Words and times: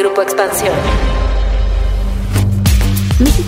Grupo 0.00 0.22
Expansión. 0.22 1.19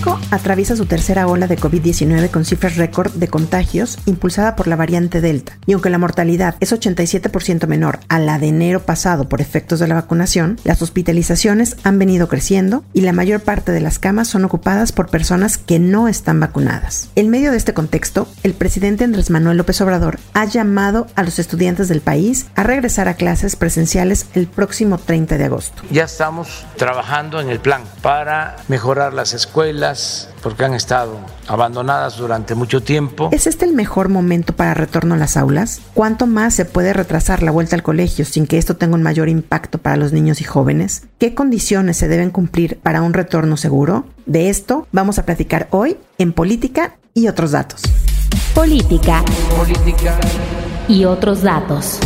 México 0.02 0.18
atraviesa 0.32 0.74
su 0.74 0.86
tercera 0.86 1.28
ola 1.28 1.46
de 1.46 1.56
COVID-19 1.56 2.30
con 2.30 2.44
cifras 2.44 2.74
récord 2.74 3.12
de 3.12 3.28
contagios 3.28 3.98
impulsada 4.06 4.56
por 4.56 4.66
la 4.66 4.74
variante 4.74 5.20
Delta. 5.20 5.58
Y 5.64 5.74
aunque 5.74 5.90
la 5.90 5.98
mortalidad 5.98 6.56
es 6.58 6.72
87% 6.72 7.68
menor 7.68 8.00
a 8.08 8.18
la 8.18 8.40
de 8.40 8.48
enero 8.48 8.80
pasado 8.80 9.28
por 9.28 9.40
efectos 9.40 9.78
de 9.78 9.86
la 9.86 9.94
vacunación, 9.94 10.58
las 10.64 10.82
hospitalizaciones 10.82 11.76
han 11.84 12.00
venido 12.00 12.26
creciendo 12.26 12.82
y 12.92 13.02
la 13.02 13.12
mayor 13.12 13.42
parte 13.42 13.70
de 13.70 13.80
las 13.80 14.00
camas 14.00 14.26
son 14.26 14.44
ocupadas 14.44 14.90
por 14.90 15.08
personas 15.08 15.56
que 15.56 15.78
no 15.78 16.08
están 16.08 16.40
vacunadas. 16.40 17.10
En 17.14 17.30
medio 17.30 17.52
de 17.52 17.58
este 17.58 17.74
contexto, 17.74 18.26
el 18.42 18.54
presidente 18.54 19.04
Andrés 19.04 19.30
Manuel 19.30 19.58
López 19.58 19.80
Obrador 19.82 20.18
ha 20.34 20.46
llamado 20.46 21.06
a 21.14 21.22
los 21.22 21.38
estudiantes 21.38 21.86
del 21.86 22.00
país 22.00 22.46
a 22.56 22.64
regresar 22.64 23.06
a 23.06 23.14
clases 23.14 23.54
presenciales 23.54 24.26
el 24.34 24.48
próximo 24.48 24.98
30 24.98 25.38
de 25.38 25.44
agosto. 25.44 25.82
Ya 25.92 26.04
estamos 26.04 26.66
trabajando 26.76 27.40
en 27.40 27.50
el 27.50 27.60
plan 27.60 27.82
para 28.00 28.56
mejorar 28.66 29.14
las 29.14 29.32
escuelas 29.32 29.91
porque 30.42 30.64
han 30.64 30.74
estado 30.74 31.18
abandonadas 31.46 32.16
durante 32.16 32.54
mucho 32.54 32.82
tiempo. 32.82 33.28
¿Es 33.32 33.46
este 33.46 33.64
el 33.64 33.72
mejor 33.72 34.08
momento 34.08 34.54
para 34.54 34.74
retorno 34.74 35.14
a 35.14 35.18
las 35.18 35.36
aulas? 35.36 35.80
¿Cuánto 35.94 36.26
más 36.26 36.54
se 36.54 36.64
puede 36.64 36.92
retrasar 36.92 37.42
la 37.42 37.50
vuelta 37.50 37.76
al 37.76 37.82
colegio 37.82 38.24
sin 38.24 38.46
que 38.46 38.58
esto 38.58 38.76
tenga 38.76 38.94
un 38.94 39.02
mayor 39.02 39.28
impacto 39.28 39.78
para 39.78 39.96
los 39.96 40.12
niños 40.12 40.40
y 40.40 40.44
jóvenes? 40.44 41.06
¿Qué 41.18 41.34
condiciones 41.34 41.96
se 41.96 42.08
deben 42.08 42.30
cumplir 42.30 42.78
para 42.78 43.02
un 43.02 43.12
retorno 43.12 43.56
seguro? 43.56 44.06
De 44.26 44.48
esto 44.48 44.86
vamos 44.92 45.18
a 45.18 45.24
platicar 45.24 45.68
hoy 45.70 45.98
en 46.18 46.32
Política 46.32 46.96
y 47.14 47.28
otros 47.28 47.52
datos. 47.52 47.82
Política. 48.54 49.24
Política. 49.56 50.18
Y 50.88 51.04
otros 51.04 51.42
datos. 51.42 51.98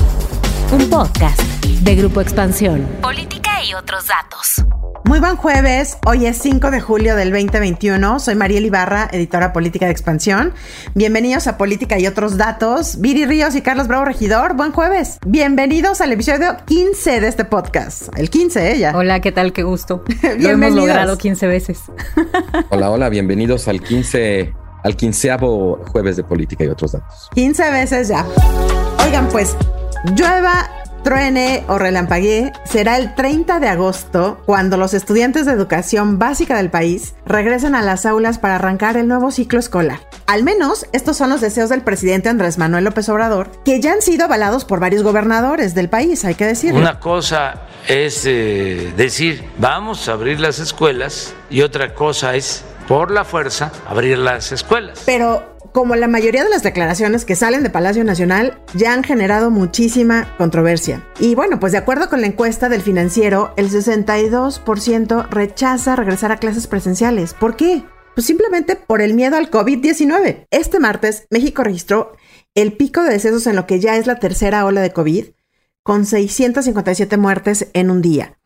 Un 0.72 0.88
podcast 0.90 1.40
de 1.82 1.94
Grupo 1.94 2.20
Expansión. 2.20 2.86
Política 3.00 3.62
y 3.64 3.74
otros 3.74 4.06
datos. 4.06 4.64
Muy 5.06 5.20
buen 5.20 5.36
jueves, 5.36 5.98
hoy 6.04 6.26
es 6.26 6.36
5 6.38 6.72
de 6.72 6.80
julio 6.80 7.14
del 7.14 7.30
2021, 7.30 8.18
soy 8.18 8.34
Mariel 8.34 8.66
Ibarra, 8.66 9.08
editora 9.12 9.52
política 9.52 9.86
de 9.86 9.92
Expansión. 9.92 10.52
Bienvenidos 10.94 11.46
a 11.46 11.56
Política 11.56 11.96
y 12.00 12.08
otros 12.08 12.36
datos. 12.36 13.00
Viri 13.00 13.24
Ríos 13.24 13.54
y 13.54 13.62
Carlos 13.62 13.86
Bravo 13.86 14.04
Regidor, 14.04 14.56
buen 14.56 14.72
jueves. 14.72 15.20
Bienvenidos 15.24 16.00
al 16.00 16.10
episodio 16.10 16.56
15 16.66 17.20
de 17.20 17.28
este 17.28 17.44
podcast. 17.44 18.08
El 18.18 18.30
15, 18.30 18.72
ella. 18.72 18.94
Hola, 18.96 19.20
¿qué 19.20 19.30
tal? 19.30 19.52
Qué 19.52 19.62
gusto. 19.62 20.02
Lo 20.40 20.48
hemos 20.48 20.72
logrado 20.72 21.16
15 21.16 21.46
veces. 21.46 21.82
hola, 22.70 22.90
hola, 22.90 23.08
bienvenidos 23.08 23.68
al 23.68 23.80
15 23.80 24.52
al 24.82 24.96
quinceavo 24.96 25.84
jueves 25.92 26.16
de 26.16 26.24
política 26.24 26.64
y 26.64 26.66
otros 26.66 26.92
datos. 26.92 27.30
15 27.32 27.70
veces 27.70 28.08
ya. 28.08 28.26
Oigan, 29.04 29.28
pues, 29.28 29.56
llueva 30.16 30.68
truene 31.06 31.62
o 31.68 31.78
relampaguee 31.78 32.52
será 32.64 32.96
el 32.96 33.14
30 33.14 33.60
de 33.60 33.68
agosto 33.68 34.42
cuando 34.44 34.76
los 34.76 34.92
estudiantes 34.92 35.46
de 35.46 35.52
educación 35.52 36.18
básica 36.18 36.56
del 36.56 36.68
país 36.68 37.14
regresen 37.24 37.76
a 37.76 37.82
las 37.82 38.06
aulas 38.06 38.40
para 38.40 38.56
arrancar 38.56 38.96
el 38.96 39.06
nuevo 39.06 39.30
ciclo 39.30 39.60
escolar. 39.60 40.00
Al 40.26 40.42
menos 40.42 40.84
estos 40.92 41.16
son 41.16 41.30
los 41.30 41.40
deseos 41.40 41.70
del 41.70 41.82
presidente 41.82 42.28
Andrés 42.28 42.58
Manuel 42.58 42.82
López 42.82 43.08
Obrador, 43.08 43.52
que 43.64 43.80
ya 43.80 43.92
han 43.92 44.02
sido 44.02 44.24
avalados 44.24 44.64
por 44.64 44.80
varios 44.80 45.04
gobernadores 45.04 45.76
del 45.76 45.88
país, 45.88 46.24
hay 46.24 46.34
que 46.34 46.44
decirlo. 46.44 46.80
Una 46.80 46.98
cosa 46.98 47.62
es 47.86 48.24
eh, 48.26 48.92
decir, 48.96 49.44
vamos 49.58 50.08
a 50.08 50.12
abrir 50.14 50.40
las 50.40 50.58
escuelas 50.58 51.34
y 51.48 51.60
otra 51.60 51.94
cosa 51.94 52.34
es, 52.34 52.64
por 52.88 53.12
la 53.12 53.24
fuerza, 53.24 53.70
abrir 53.86 54.18
las 54.18 54.50
escuelas. 54.50 55.04
Pero 55.06 55.55
como 55.76 55.94
la 55.94 56.08
mayoría 56.08 56.42
de 56.42 56.48
las 56.48 56.62
declaraciones 56.62 57.26
que 57.26 57.36
salen 57.36 57.62
de 57.62 57.68
Palacio 57.68 58.02
Nacional, 58.02 58.58
ya 58.72 58.94
han 58.94 59.04
generado 59.04 59.50
muchísima 59.50 60.34
controversia. 60.38 61.06
Y 61.20 61.34
bueno, 61.34 61.60
pues 61.60 61.72
de 61.72 61.76
acuerdo 61.76 62.08
con 62.08 62.22
la 62.22 62.28
encuesta 62.28 62.70
del 62.70 62.80
financiero, 62.80 63.52
el 63.58 63.68
62% 63.68 65.28
rechaza 65.28 65.94
regresar 65.94 66.32
a 66.32 66.38
clases 66.38 66.66
presenciales. 66.66 67.34
¿Por 67.34 67.56
qué? 67.56 67.84
Pues 68.14 68.26
simplemente 68.26 68.76
por 68.76 69.02
el 69.02 69.12
miedo 69.12 69.36
al 69.36 69.50
COVID-19. 69.50 70.46
Este 70.50 70.80
martes, 70.80 71.26
México 71.28 71.62
registró 71.62 72.16
el 72.54 72.72
pico 72.72 73.02
de 73.02 73.10
decesos 73.10 73.46
en 73.46 73.56
lo 73.56 73.66
que 73.66 73.78
ya 73.78 73.98
es 73.98 74.06
la 74.06 74.18
tercera 74.18 74.64
ola 74.64 74.80
de 74.80 74.94
COVID, 74.94 75.26
con 75.82 76.06
657 76.06 77.18
muertes 77.18 77.68
en 77.74 77.90
un 77.90 78.00
día. 78.00 78.38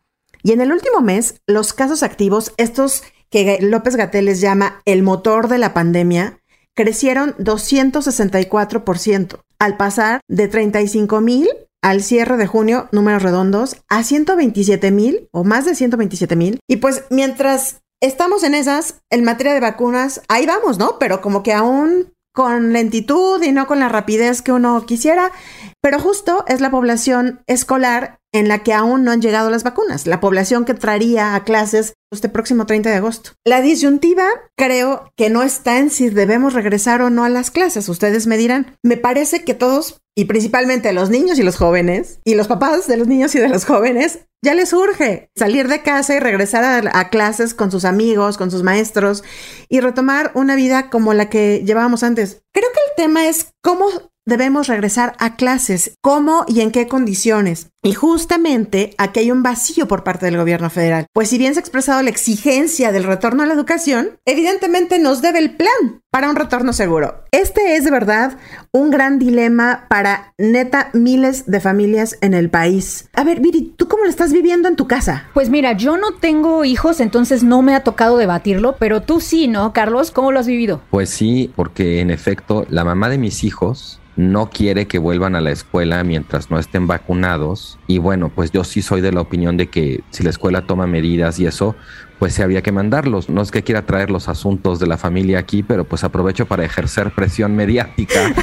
Y 0.42 0.50
en 0.50 0.62
el 0.62 0.72
último 0.72 1.00
mes, 1.00 1.40
los 1.46 1.74
casos 1.74 2.02
activos, 2.02 2.52
estos 2.56 3.04
que 3.30 3.60
López 3.60 3.94
Gatel 3.94 4.24
les 4.24 4.40
llama 4.40 4.82
el 4.84 5.04
motor 5.04 5.46
de 5.46 5.58
la 5.58 5.72
pandemia, 5.72 6.39
crecieron 6.76 7.34
264%, 7.38 9.40
al 9.58 9.76
pasar 9.76 10.20
de 10.28 10.48
35 10.48 11.20
mil 11.20 11.48
al 11.82 12.02
cierre 12.02 12.36
de 12.36 12.46
junio, 12.46 12.88
números 12.92 13.22
redondos, 13.22 13.76
a 13.88 14.02
127 14.02 14.90
mil 14.90 15.28
o 15.32 15.44
más 15.44 15.64
de 15.64 15.74
127 15.74 16.36
mil. 16.36 16.60
Y 16.68 16.76
pues 16.76 17.04
mientras 17.10 17.80
estamos 18.00 18.44
en 18.44 18.54
esas, 18.54 19.00
en 19.10 19.24
materia 19.24 19.54
de 19.54 19.60
vacunas, 19.60 20.22
ahí 20.28 20.46
vamos, 20.46 20.78
¿no? 20.78 20.98
Pero 20.98 21.20
como 21.20 21.42
que 21.42 21.52
aún 21.52 22.12
con 22.32 22.72
lentitud 22.72 23.42
y 23.42 23.52
no 23.52 23.66
con 23.66 23.80
la 23.80 23.88
rapidez 23.88 24.40
que 24.40 24.52
uno 24.52 24.86
quisiera, 24.86 25.32
pero 25.80 25.98
justo 25.98 26.44
es 26.46 26.60
la 26.60 26.70
población 26.70 27.42
escolar 27.46 28.19
en 28.32 28.48
la 28.48 28.62
que 28.62 28.72
aún 28.72 29.04
no 29.04 29.10
han 29.10 29.20
llegado 29.20 29.50
las 29.50 29.64
vacunas, 29.64 30.06
la 30.06 30.20
población 30.20 30.64
que 30.64 30.74
traería 30.74 31.34
a 31.34 31.44
clases 31.44 31.94
este 32.12 32.28
próximo 32.28 32.66
30 32.66 32.90
de 32.90 32.96
agosto. 32.96 33.30
La 33.44 33.60
disyuntiva 33.60 34.26
creo 34.56 35.12
que 35.16 35.30
no 35.30 35.42
está 35.42 35.78
en 35.78 35.90
si 35.90 36.10
debemos 36.10 36.54
regresar 36.54 37.02
o 37.02 37.10
no 37.10 37.24
a 37.24 37.28
las 37.28 37.50
clases, 37.50 37.88
ustedes 37.88 38.26
me 38.26 38.36
dirán. 38.36 38.76
Me 38.82 38.96
parece 38.96 39.44
que 39.44 39.54
todos, 39.54 40.00
y 40.16 40.24
principalmente 40.24 40.92
los 40.92 41.10
niños 41.10 41.38
y 41.38 41.42
los 41.42 41.56
jóvenes, 41.56 42.20
y 42.24 42.34
los 42.34 42.48
papás 42.48 42.86
de 42.86 42.96
los 42.96 43.06
niños 43.06 43.34
y 43.34 43.38
de 43.38 43.48
los 43.48 43.64
jóvenes, 43.64 44.20
ya 44.42 44.54
les 44.54 44.72
urge 44.72 45.30
salir 45.36 45.68
de 45.68 45.82
casa 45.82 46.14
y 46.14 46.20
regresar 46.20 46.64
a, 46.64 46.98
a 46.98 47.10
clases 47.10 47.54
con 47.54 47.70
sus 47.70 47.84
amigos, 47.84 48.38
con 48.38 48.50
sus 48.50 48.62
maestros, 48.62 49.22
y 49.68 49.80
retomar 49.80 50.32
una 50.34 50.56
vida 50.56 50.88
como 50.88 51.14
la 51.14 51.28
que 51.28 51.62
llevábamos 51.64 52.02
antes. 52.02 52.42
Creo 52.52 52.68
que 52.72 52.80
el 52.90 53.04
tema 53.04 53.28
es 53.28 53.52
cómo 53.62 53.86
debemos 54.30 54.68
regresar 54.68 55.14
a 55.18 55.36
clases, 55.36 55.92
cómo 56.00 56.44
y 56.48 56.60
en 56.60 56.70
qué 56.70 56.86
condiciones. 56.86 57.68
Y 57.82 57.94
justamente 57.94 58.94
aquí 58.96 59.20
hay 59.20 59.30
un 59.30 59.42
vacío 59.42 59.88
por 59.88 60.04
parte 60.04 60.26
del 60.26 60.36
gobierno 60.36 60.70
federal, 60.70 61.06
pues 61.12 61.28
si 61.28 61.38
bien 61.38 61.52
se 61.52 61.60
ha 61.60 61.62
expresado 61.62 62.02
la 62.02 62.10
exigencia 62.10 62.92
del 62.92 63.04
retorno 63.04 63.42
a 63.42 63.46
la 63.46 63.54
educación, 63.54 64.18
evidentemente 64.24 64.98
nos 64.98 65.20
debe 65.20 65.40
el 65.40 65.56
plan 65.56 66.02
para 66.10 66.28
un 66.28 66.36
retorno 66.36 66.72
seguro. 66.72 67.22
Este 67.30 67.76
es 67.76 67.84
de 67.84 67.90
verdad 67.90 68.36
un 68.72 68.90
gran 68.90 69.18
dilema 69.18 69.86
para 69.88 70.34
neta 70.38 70.90
miles 70.92 71.46
de 71.46 71.60
familias 71.60 72.18
en 72.20 72.34
el 72.34 72.50
país. 72.50 73.08
A 73.14 73.22
ver, 73.22 73.40
Viri, 73.40 73.72
¿tú 73.76 73.86
cómo 73.86 74.04
lo 74.04 74.10
estás 74.10 74.32
viviendo 74.32 74.68
en 74.68 74.76
tu 74.76 74.88
casa? 74.88 75.28
Pues 75.34 75.50
mira, 75.50 75.72
yo 75.72 75.96
no 75.96 76.14
tengo 76.14 76.64
hijos, 76.64 77.00
entonces 77.00 77.44
no 77.44 77.62
me 77.62 77.74
ha 77.74 77.84
tocado 77.84 78.16
debatirlo, 78.16 78.76
pero 78.78 79.02
tú 79.02 79.20
sí, 79.20 79.46
¿no, 79.46 79.72
Carlos? 79.72 80.10
¿Cómo 80.10 80.32
lo 80.32 80.40
has 80.40 80.48
vivido? 80.48 80.82
Pues 80.90 81.10
sí, 81.10 81.52
porque 81.54 82.00
en 82.00 82.10
efecto, 82.10 82.66
la 82.68 82.84
mamá 82.84 83.08
de 83.08 83.18
mis 83.18 83.44
hijos 83.44 84.00
no 84.16 84.50
quiere 84.50 84.86
que 84.86 84.98
vuelvan 84.98 85.34
a 85.34 85.40
la 85.40 85.50
escuela 85.50 86.02
mientras 86.04 86.50
no 86.50 86.58
estén 86.58 86.86
vacunados. 86.86 87.78
Y 87.86 87.98
bueno, 87.98 88.30
pues 88.34 88.50
yo 88.50 88.64
sí 88.64 88.82
soy 88.82 89.00
de 89.00 89.12
la 89.12 89.20
opinión 89.20 89.56
de 89.56 89.68
que 89.68 90.02
si 90.10 90.22
la 90.22 90.30
escuela 90.30 90.66
toma 90.66 90.86
medidas 90.86 91.38
y 91.38 91.46
eso, 91.46 91.76
pues 92.20 92.34
se 92.34 92.42
había 92.42 92.60
que 92.60 92.70
mandarlos. 92.70 93.30
No 93.30 93.40
es 93.40 93.50
que 93.50 93.64
quiera 93.64 93.86
traer 93.86 94.10
los 94.10 94.28
asuntos 94.28 94.78
de 94.78 94.86
la 94.86 94.98
familia 94.98 95.38
aquí, 95.38 95.62
pero 95.62 95.84
pues 95.84 96.04
aprovecho 96.04 96.44
para 96.44 96.62
ejercer 96.62 97.12
presión 97.12 97.56
mediática. 97.56 98.34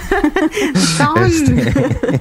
este, 1.24 2.20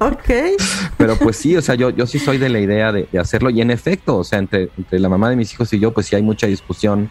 ok. 0.00 0.58
Pero 0.98 1.16
pues 1.16 1.36
sí, 1.36 1.56
o 1.56 1.62
sea, 1.62 1.76
yo, 1.76 1.90
yo 1.90 2.08
sí 2.08 2.18
soy 2.18 2.38
de 2.38 2.48
la 2.48 2.58
idea 2.58 2.90
de, 2.90 3.08
hacerlo. 3.20 3.50
Y 3.50 3.60
en 3.60 3.70
efecto, 3.70 4.16
o 4.16 4.24
sea, 4.24 4.40
entre, 4.40 4.68
entre 4.76 4.98
la 4.98 5.08
mamá 5.08 5.30
de 5.30 5.36
mis 5.36 5.52
hijos 5.52 5.72
y 5.72 5.78
yo, 5.78 5.92
pues 5.92 6.06
sí 6.06 6.16
hay 6.16 6.22
mucha 6.22 6.48
discusión 6.48 7.08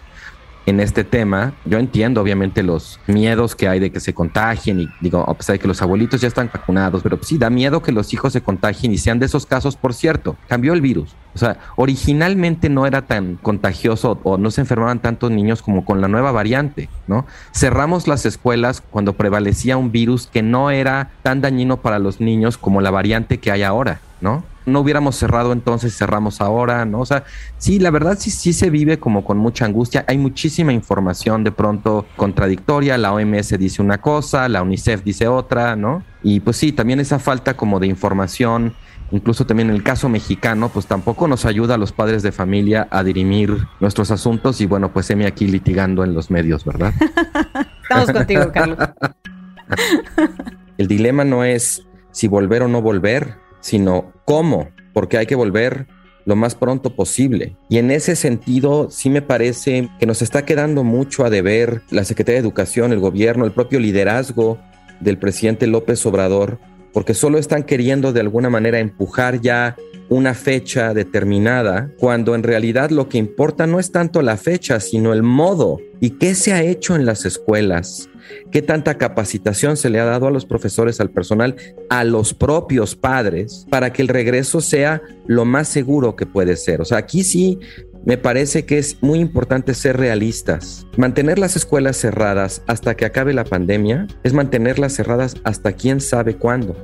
en 0.65 0.79
este 0.79 1.03
tema. 1.03 1.53
Yo 1.65 1.77
entiendo 1.77 2.21
obviamente 2.21 2.63
los 2.63 2.99
miedos 3.07 3.55
que 3.55 3.67
hay 3.67 3.79
de 3.79 3.91
que 3.91 3.99
se 3.99 4.13
contagien 4.13 4.79
y 4.79 4.89
digo, 5.01 5.23
a 5.27 5.33
pesar 5.33 5.53
de 5.53 5.59
que 5.59 5.67
los 5.67 5.81
abuelitos 5.81 6.21
ya 6.21 6.27
están 6.27 6.49
vacunados, 6.51 7.03
pero 7.03 7.19
sí 7.21 7.37
da 7.37 7.49
miedo 7.49 7.81
que 7.81 7.91
los 7.91 8.13
hijos 8.13 8.33
se 8.33 8.41
contagien 8.41 8.91
y 8.91 8.97
sean 8.97 9.19
de 9.19 9.25
esos 9.25 9.45
casos, 9.45 9.75
por 9.75 9.93
cierto, 9.93 10.35
cambió 10.47 10.73
el 10.73 10.81
virus. 10.81 11.15
O 11.33 11.37
sea, 11.37 11.57
originalmente 11.75 12.69
no 12.69 12.85
era 12.87 13.03
tan 13.03 13.35
contagioso 13.35 14.19
o 14.23 14.37
no 14.37 14.51
se 14.51 14.61
enfermaban 14.61 14.99
tantos 14.99 15.31
niños 15.31 15.61
como 15.61 15.83
con 15.83 15.99
la 15.99 16.07
nueva 16.07 16.31
variante, 16.31 16.89
¿no? 17.07 17.25
Cerramos 17.53 18.07
las 18.07 18.25
escuelas 18.25 18.81
cuando 18.81 19.13
prevalecía 19.13 19.75
un 19.75 19.91
virus 19.91 20.27
que 20.27 20.41
no 20.41 20.71
era 20.71 21.11
tan 21.23 21.41
dañino 21.41 21.81
para 21.81 21.99
los 21.99 22.21
niños 22.21 22.57
como 22.57 22.79
la 22.79 22.91
variante 22.91 23.39
que 23.39 23.51
hay 23.51 23.63
ahora, 23.63 23.99
¿no? 24.21 24.43
No 24.65 24.79
hubiéramos 24.79 25.15
cerrado 25.15 25.53
entonces, 25.53 25.95
cerramos 25.95 26.41
ahora, 26.41 26.85
¿no? 26.85 27.01
O 27.01 27.05
sea, 27.05 27.23
sí, 27.57 27.79
la 27.79 27.91
verdad 27.91 28.17
sí, 28.19 28.31
sí 28.31 28.53
se 28.53 28.69
vive 28.69 28.99
como 28.99 29.23
con 29.23 29.37
mucha 29.37 29.65
angustia. 29.65 30.05
Hay 30.07 30.17
muchísima 30.17 30.73
información 30.73 31.43
de 31.43 31.51
pronto 31.51 32.05
contradictoria. 32.15 32.97
La 32.97 33.13
OMS 33.13 33.57
dice 33.59 33.81
una 33.81 33.99
cosa, 33.99 34.49
la 34.49 34.61
UNICEF 34.61 35.03
dice 35.03 35.27
otra, 35.27 35.75
¿no? 35.75 36.03
Y 36.23 36.39
pues 36.39 36.57
sí, 36.57 36.71
también 36.71 36.99
esa 36.99 37.19
falta 37.19 37.55
como 37.55 37.79
de 37.79 37.87
información, 37.87 38.73
incluso 39.11 39.45
también 39.45 39.69
en 39.69 39.75
el 39.75 39.83
caso 39.83 40.09
mexicano, 40.09 40.69
pues 40.69 40.87
tampoco 40.87 41.27
nos 41.27 41.45
ayuda 41.45 41.75
a 41.75 41.77
los 41.77 41.91
padres 41.91 42.23
de 42.23 42.31
familia 42.31 42.87
a 42.89 43.03
dirimir 43.03 43.67
nuestros 43.79 44.09
asuntos 44.11 44.61
y 44.61 44.65
bueno, 44.65 44.91
pues 44.91 45.09
heme 45.09 45.27
aquí 45.27 45.47
litigando 45.47 46.03
en 46.03 46.13
los 46.13 46.31
medios, 46.31 46.65
¿verdad? 46.65 46.93
Estamos 47.83 48.11
contigo, 48.11 48.51
Carlos. 48.51 48.77
el 50.77 50.87
dilema 50.87 51.23
no 51.23 51.43
es 51.43 51.85
si 52.11 52.27
volver 52.27 52.63
o 52.63 52.67
no 52.67 52.81
volver, 52.81 53.35
sino 53.65 54.13
cómo, 54.25 54.69
porque 54.93 55.17
hay 55.17 55.25
que 55.25 55.33
volver 55.33 55.87
lo 56.25 56.35
más 56.35 56.53
pronto 56.53 56.95
posible. 56.95 57.55
Y 57.67 57.79
en 57.79 57.89
ese 57.89 58.15
sentido, 58.15 58.91
sí 58.91 59.09
me 59.09 59.23
parece 59.23 59.89
que 59.99 60.05
nos 60.05 60.21
está 60.21 60.45
quedando 60.45 60.83
mucho 60.83 61.25
a 61.25 61.31
deber 61.31 61.81
la 61.89 62.05
Secretaría 62.05 62.39
de 62.39 62.47
Educación, 62.47 62.93
el 62.93 62.99
gobierno, 62.99 63.43
el 63.43 63.53
propio 63.53 63.79
liderazgo 63.79 64.59
del 64.99 65.17
presidente 65.17 65.65
López 65.65 66.05
Obrador, 66.05 66.59
porque 66.93 67.15
solo 67.15 67.39
están 67.39 67.63
queriendo 67.63 68.13
de 68.13 68.19
alguna 68.19 68.51
manera 68.51 68.77
empujar 68.77 69.41
ya 69.41 69.75
una 70.09 70.35
fecha 70.35 70.93
determinada, 70.93 71.89
cuando 71.97 72.35
en 72.35 72.43
realidad 72.43 72.91
lo 72.91 73.09
que 73.09 73.17
importa 73.17 73.65
no 73.65 73.79
es 73.79 73.91
tanto 73.91 74.21
la 74.21 74.37
fecha, 74.37 74.79
sino 74.79 75.11
el 75.11 75.23
modo 75.23 75.79
y 75.99 76.11
qué 76.11 76.35
se 76.35 76.53
ha 76.53 76.61
hecho 76.61 76.95
en 76.95 77.07
las 77.07 77.25
escuelas, 77.25 78.09
qué 78.51 78.61
tanta 78.61 78.97
capacitación 78.97 79.77
se 79.77 79.89
le 79.89 79.99
ha 79.99 80.05
dado 80.05 80.27
a 80.27 80.31
los 80.31 80.45
profesores, 80.45 80.99
al 80.99 81.09
personal, 81.09 81.55
a 81.89 82.03
los 82.03 82.33
propios 82.33 82.95
padres, 82.95 83.65
para 83.69 83.91
que 83.91 84.01
el 84.01 84.07
regreso 84.07 84.61
sea 84.61 85.01
lo 85.27 85.45
más 85.45 85.67
seguro 85.67 86.15
que 86.15 86.25
puede 86.25 86.55
ser. 86.55 86.81
O 86.81 86.85
sea, 86.85 86.99
aquí 86.99 87.23
sí 87.23 87.59
me 88.05 88.17
parece 88.17 88.65
que 88.65 88.77
es 88.77 89.01
muy 89.01 89.19
importante 89.19 89.73
ser 89.73 89.97
realistas. 89.97 90.85
Mantener 90.95 91.39
las 91.39 91.55
escuelas 91.55 91.97
cerradas 91.97 92.61
hasta 92.67 92.95
que 92.95 93.05
acabe 93.05 93.33
la 93.33 93.45
pandemia 93.45 94.07
es 94.23 94.33
mantenerlas 94.33 94.93
cerradas 94.93 95.35
hasta 95.43 95.73
quién 95.73 95.99
sabe 95.99 96.35
cuándo. 96.35 96.75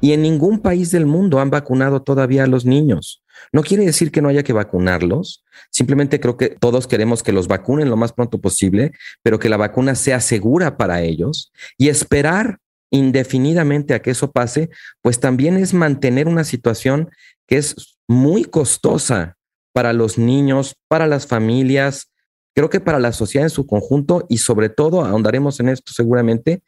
Y 0.00 0.12
en 0.12 0.22
ningún 0.22 0.60
país 0.60 0.92
del 0.92 1.06
mundo 1.06 1.40
han 1.40 1.50
vacunado 1.50 2.02
todavía 2.02 2.44
a 2.44 2.46
los 2.46 2.64
niños. 2.64 3.24
No 3.52 3.62
quiere 3.62 3.84
decir 3.84 4.10
que 4.10 4.22
no 4.22 4.28
haya 4.28 4.42
que 4.42 4.52
vacunarlos, 4.52 5.44
simplemente 5.70 6.20
creo 6.20 6.36
que 6.36 6.50
todos 6.50 6.86
queremos 6.86 7.22
que 7.22 7.32
los 7.32 7.48
vacunen 7.48 7.90
lo 7.90 7.96
más 7.96 8.12
pronto 8.12 8.40
posible, 8.40 8.92
pero 9.22 9.38
que 9.38 9.48
la 9.48 9.56
vacuna 9.56 9.94
sea 9.94 10.20
segura 10.20 10.76
para 10.76 11.02
ellos 11.02 11.52
y 11.76 11.88
esperar 11.88 12.58
indefinidamente 12.90 13.94
a 13.94 14.00
que 14.00 14.10
eso 14.10 14.30
pase, 14.32 14.70
pues 15.02 15.20
también 15.20 15.56
es 15.56 15.74
mantener 15.74 16.26
una 16.26 16.44
situación 16.44 17.10
que 17.46 17.58
es 17.58 17.98
muy 18.06 18.44
costosa 18.44 19.36
para 19.72 19.92
los 19.92 20.18
niños, 20.18 20.76
para 20.88 21.06
las 21.06 21.26
familias, 21.26 22.10
creo 22.54 22.70
que 22.70 22.80
para 22.80 22.98
la 22.98 23.12
sociedad 23.12 23.46
en 23.46 23.50
su 23.50 23.66
conjunto 23.66 24.26
y 24.28 24.38
sobre 24.38 24.68
todo, 24.68 25.04
ahondaremos 25.04 25.60
en 25.60 25.68
esto 25.68 25.92
seguramente, 25.92 26.62